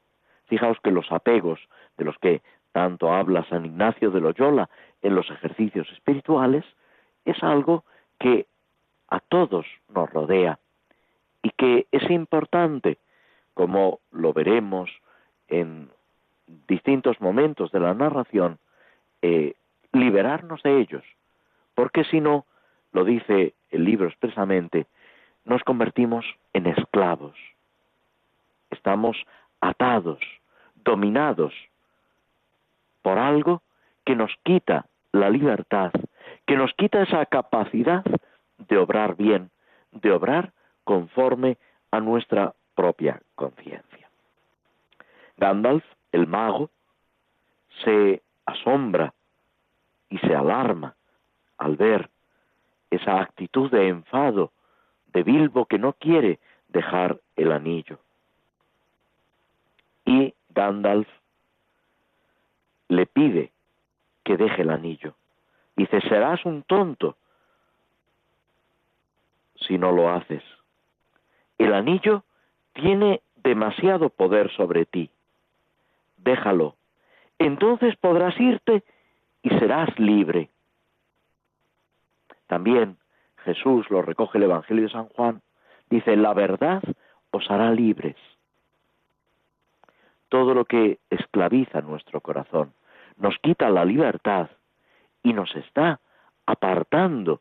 Fijaos 0.46 0.80
que 0.82 0.92
los 0.92 1.12
apegos 1.12 1.60
de 1.98 2.06
los 2.06 2.18
que 2.18 2.42
tanto 2.76 3.14
habla 3.14 3.48
San 3.48 3.66
Ignacio 3.66 4.12
de 4.12 4.20
Loyola 4.20 4.70
en 5.02 5.16
los 5.16 5.32
ejercicios 5.32 5.90
espirituales 5.94 6.66
es 7.24 7.42
algo 7.42 7.86
que 8.20 8.48
a 9.08 9.22
todos 9.22 9.66
nos 9.88 10.10
rodea 10.10 10.60
y 11.42 11.52
que 11.52 11.88
es 11.94 12.12
importante, 12.12 12.98
como 13.54 14.02
lo 14.12 14.34
veremos 14.34 14.90
en 15.48 15.90
distintos 16.68 17.22
momentos 17.22 17.72
de 17.72 17.80
la 17.80 17.94
narración, 17.94 18.60
eh, 19.22 19.54
liberarnos 19.94 20.62
de 20.62 20.82
ellos, 20.82 21.04
porque 21.76 22.04
si 22.04 22.20
no, 22.20 22.46
lo 22.92 23.06
dice 23.06 23.54
el 23.70 23.86
libro 23.86 24.10
expresamente, 24.10 24.86
nos 25.46 25.64
convertimos 25.64 26.26
en 26.52 26.68
esclavos. 26.68 27.38
Estamos 28.70 29.16
atados, 29.62 30.20
dominados 30.84 31.54
por 33.06 33.20
algo 33.20 33.62
que 34.04 34.16
nos 34.16 34.32
quita 34.42 34.88
la 35.12 35.30
libertad, 35.30 35.92
que 36.48 36.56
nos 36.56 36.74
quita 36.74 37.04
esa 37.04 37.24
capacidad 37.28 38.04
de 38.58 38.78
obrar 38.80 39.16
bien, 39.16 39.52
de 39.92 40.12
obrar 40.12 40.54
conforme 40.84 41.60
a 41.92 42.00
nuestra 42.00 42.56
propia 42.74 43.22
conciencia. 43.36 44.10
Gandalf, 45.38 45.86
el 46.14 46.26
mago, 46.26 46.72
se 47.84 48.24
asombra 48.48 49.14
y 50.10 50.18
se 50.18 50.34
alarma 50.34 50.96
al 51.60 51.76
ver 51.76 52.10
esa 52.90 53.22
actitud 53.22 53.70
de 53.70 53.88
enfado 53.88 54.52
de 55.14 55.22
Bilbo 55.22 55.68
que 55.68 55.78
no 55.78 55.94
quiere 55.94 56.40
dejar 56.70 57.20
el 57.36 57.52
anillo. 57.52 58.00
Y 60.06 60.34
Gandalf 60.50 61.08
le 62.88 63.06
pide 63.06 63.52
que 64.24 64.38
deje 64.38 64.62
el 64.62 64.70
anillo. 64.70 65.16
Dice, 65.76 66.02
serás 66.02 66.46
un 66.46 66.64
tonto 66.64 67.18
si 69.56 69.78
no 69.78 69.92
lo 69.92 70.10
haces. 70.10 70.44
El 71.58 71.74
anillo 71.74 72.24
tiene 72.74 73.22
demasiado 73.36 74.10
poder 74.10 74.52
sobre 74.52 74.86
ti. 74.86 75.10
Déjalo. 76.18 76.76
Entonces 77.40 77.96
podrás 77.98 78.40
irte 78.40 78.84
y 79.42 79.50
serás 79.50 79.98
libre. 80.00 80.50
También 82.48 82.98
Jesús 83.44 83.90
lo 83.90 84.02
recoge 84.02 84.38
el 84.38 84.46
Evangelio 84.46 84.84
de 84.84 84.90
San 84.90 85.08
Juan, 85.10 85.42
dice, 85.90 86.16
la 86.16 86.34
verdad 86.34 86.82
os 87.32 87.50
hará 87.50 87.72
libres. 87.72 88.16
Todo 90.36 90.54
lo 90.54 90.66
que 90.66 91.00
esclaviza 91.10 91.80
nuestro 91.80 92.20
corazón, 92.20 92.74
nos 93.16 93.40
quita 93.40 93.70
la 93.70 93.86
libertad 93.86 94.50
y 95.24 95.32
nos 95.32 95.56
está 95.56 96.02
apartando 96.46 97.40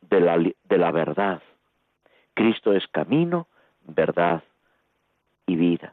de 0.00 0.20
la, 0.20 0.38
de 0.38 0.78
la 0.78 0.90
verdad. 0.90 1.42
Cristo 2.32 2.72
es 2.72 2.88
camino, 2.88 3.46
verdad 3.82 4.42
y 5.44 5.56
vida. 5.56 5.92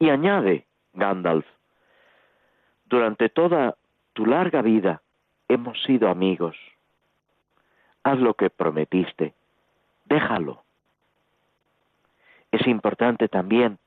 Y 0.00 0.10
añade 0.10 0.66
Gandalf, 0.92 1.46
durante 2.86 3.28
toda 3.28 3.76
tu 4.12 4.26
larga 4.26 4.60
vida 4.60 5.02
hemos 5.48 5.80
sido 5.84 6.08
amigos. 6.08 6.56
Haz 8.02 8.18
lo 8.18 8.34
que 8.34 8.50
prometiste, 8.50 9.34
déjalo. 10.04 10.64
Es 12.50 12.66
importante 12.66 13.28
también, 13.28 13.78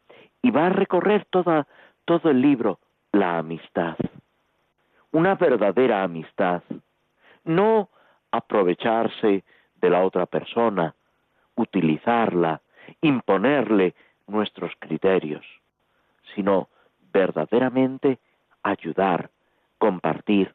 y 0.42 0.52
va 0.52 0.68
a 0.68 0.70
recorrer 0.70 1.26
toda, 1.30 1.68
todo 2.06 2.30
el 2.30 2.42
libro, 2.42 2.80
la 3.12 3.38
amistad. 3.38 3.98
Una 5.12 5.36
verdadera 5.36 6.04
amistad. 6.04 6.62
No 7.44 7.90
aprovecharse 8.32 9.44
de 9.76 9.90
la 9.90 10.04
otra 10.04 10.26
persona, 10.26 10.94
utilizarla, 11.56 12.62
imponerle 13.02 13.96
nuestros 14.28 14.72
criterios, 14.80 15.46
sino 16.36 16.70
verdaderamente 17.12 18.20
ayudar, 18.64 19.30
compartir. 19.78 20.54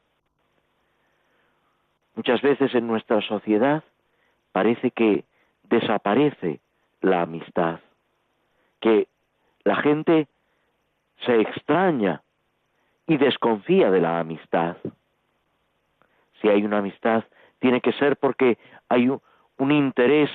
Muchas 2.14 2.40
veces 2.42 2.74
en 2.74 2.86
nuestra 2.86 3.20
sociedad 3.22 3.82
parece 4.52 4.92
que 4.92 5.24
desaparece 5.64 6.60
la 7.00 7.22
amistad, 7.22 7.80
que 8.80 9.08
la 9.64 9.76
gente 9.76 10.28
se 11.24 11.40
extraña 11.40 12.22
y 13.06 13.16
desconfía 13.16 13.90
de 13.90 14.00
la 14.00 14.20
amistad. 14.20 14.76
Si 16.40 16.48
hay 16.48 16.64
una 16.64 16.78
amistad, 16.78 17.24
tiene 17.58 17.80
que 17.80 17.92
ser 17.92 18.16
porque 18.16 18.58
hay 18.88 19.08
un, 19.08 19.72
interés 19.72 20.30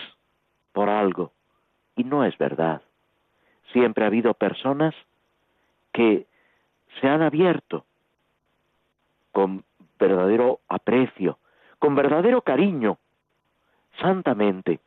por 0.74 0.90
algo. 0.90 1.32
Y 1.96 2.04
no 2.04 2.26
es 2.26 2.38
verdad. 2.38 2.82
Siempre 3.72 4.04
ha 4.04 4.08
habido 4.08 4.34
personas 4.34 4.96
que 5.94 6.26
se 7.00 7.08
han 7.08 7.22
abierto 7.22 7.86
con 9.32 9.64
verdadero 10.00 10.60
aprecio, 10.68 11.38
con 11.78 11.94
verdadero 11.96 12.42
cariño, 12.42 12.98
santamente, 14.00 14.80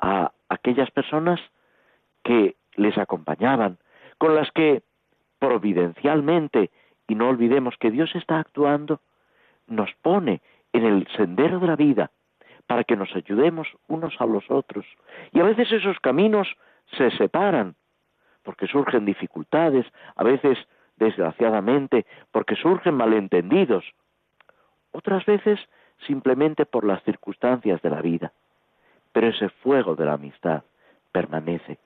a 0.00 0.32
aquellas 0.48 0.90
personas 0.92 1.40
que 2.22 2.56
les 2.78 2.96
acompañaban, 2.96 3.78
con 4.16 4.34
las 4.34 4.50
que 4.52 4.82
providencialmente, 5.38 6.70
y 7.06 7.14
no 7.14 7.28
olvidemos 7.28 7.76
que 7.78 7.90
Dios 7.90 8.14
está 8.14 8.38
actuando, 8.38 9.00
nos 9.66 9.92
pone 10.02 10.40
en 10.72 10.84
el 10.84 11.06
sendero 11.16 11.60
de 11.60 11.66
la 11.66 11.76
vida 11.76 12.10
para 12.66 12.84
que 12.84 12.96
nos 12.96 13.14
ayudemos 13.14 13.68
unos 13.86 14.14
a 14.20 14.26
los 14.26 14.50
otros. 14.50 14.86
Y 15.32 15.40
a 15.40 15.44
veces 15.44 15.70
esos 15.72 15.98
caminos 16.00 16.48
se 16.96 17.10
separan 17.12 17.74
porque 18.42 18.66
surgen 18.66 19.04
dificultades, 19.04 19.86
a 20.16 20.24
veces 20.24 20.58
desgraciadamente 20.96 22.06
porque 22.30 22.56
surgen 22.56 22.94
malentendidos, 22.94 23.84
otras 24.92 25.24
veces 25.26 25.60
simplemente 26.06 26.66
por 26.66 26.84
las 26.84 27.02
circunstancias 27.04 27.80
de 27.82 27.90
la 27.90 28.00
vida. 28.00 28.32
Pero 29.12 29.28
ese 29.28 29.48
fuego 29.48 29.96
de 29.96 30.04
la 30.04 30.14
amistad 30.14 30.62
permanece. 31.12 31.78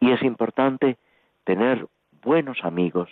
Y 0.00 0.12
es 0.12 0.22
importante 0.22 0.96
tener 1.44 1.86
buenos 2.22 2.64
amigos, 2.64 3.10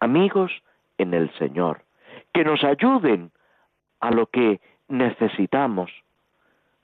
amigos 0.00 0.52
en 0.98 1.14
el 1.14 1.32
Señor, 1.34 1.82
que 2.32 2.44
nos 2.44 2.62
ayuden 2.64 3.30
a 4.00 4.10
lo 4.10 4.26
que 4.26 4.60
necesitamos, 4.88 5.90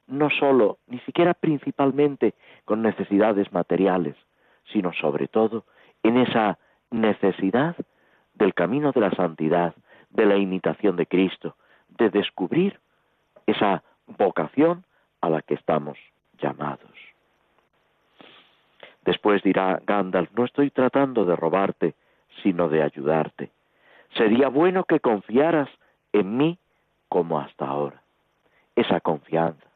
no 0.06 0.30
solo, 0.30 0.78
ni 0.86 0.98
siquiera 1.00 1.34
principalmente 1.34 2.34
con 2.64 2.82
necesidades 2.82 3.52
materiales, 3.52 4.16
sino 4.72 4.92
sobre 4.92 5.28
todo 5.28 5.64
en 6.02 6.16
esa 6.18 6.58
necesidad 6.90 7.76
del 8.34 8.54
camino 8.54 8.92
de 8.92 9.00
la 9.00 9.10
santidad, 9.10 9.74
de 10.10 10.26
la 10.26 10.36
imitación 10.36 10.96
de 10.96 11.06
Cristo, 11.06 11.56
de 11.88 12.10
descubrir 12.10 12.80
esa 13.46 13.82
vocación 14.06 14.84
a 15.20 15.28
la 15.28 15.42
que 15.42 15.54
estamos 15.54 15.98
llamados. 16.40 17.07
Después 19.02 19.42
dirá 19.42 19.80
Gandalf, 19.86 20.30
no 20.32 20.44
estoy 20.44 20.70
tratando 20.70 21.24
de 21.24 21.36
robarte, 21.36 21.94
sino 22.42 22.68
de 22.68 22.82
ayudarte. 22.82 23.50
Sería 24.16 24.48
bueno 24.48 24.84
que 24.84 25.00
confiaras 25.00 25.68
en 26.12 26.36
mí 26.36 26.58
como 27.08 27.38
hasta 27.40 27.66
ahora. 27.66 28.02
esa 28.76 29.00
confianza. 29.00 29.66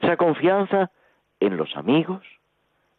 Esa 0.00 0.18
confianza 0.18 0.90
en 1.40 1.56
los 1.56 1.74
amigos 1.76 2.22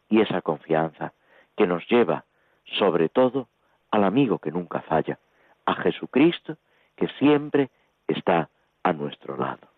y 0.08 0.20
esa 0.20 0.42
confianza 0.42 1.12
que 1.56 1.68
nos 1.68 1.86
lleva 1.88 2.24
sobre 2.64 3.08
todo 3.08 3.48
al 3.92 4.02
amigo 4.04 4.38
que 4.38 4.50
nunca 4.50 4.80
falla, 4.80 5.18
a 5.66 5.74
Jesucristo 5.74 6.56
que 6.96 7.06
siempre 7.18 7.70
está 8.08 8.48
a 8.82 8.92
nuestro 8.92 9.36
lado. 9.36 9.68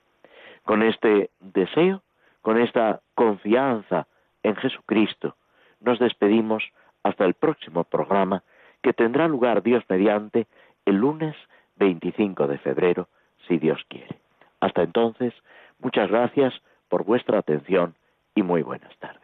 Con 0.65 0.83
este 0.83 1.31
deseo, 1.41 2.03
con 2.41 2.59
esta 2.59 3.01
confianza 3.15 4.07
en 4.43 4.57
Jesucristo, 4.57 5.37
nos 5.85 5.99
despedimos 5.99 6.65
hasta 7.03 7.25
el 7.25 7.35
próximo 7.35 7.85
programa 7.85 8.43
que 8.83 8.93
tendrá 8.93 9.29
lugar 9.29 9.63
Dios 9.63 9.85
mediante 9.89 10.47
el 10.85 10.97
lunes 10.97 11.37
25 11.77 12.47
de 12.47 12.59
febrero, 12.59 13.09
si 13.49 13.59
Dios 13.59 13.81
quiere. 13.89 14.19
Hasta 14.61 14.83
entonces, 14.83 15.35
muchas 15.79 16.11
gracias 16.11 16.55
por 16.89 17.05
vuestra 17.05 17.39
atención 17.39 17.95
y 18.35 18.43
muy 18.43 18.63
buenas 18.63 18.97
tardes. 18.99 19.24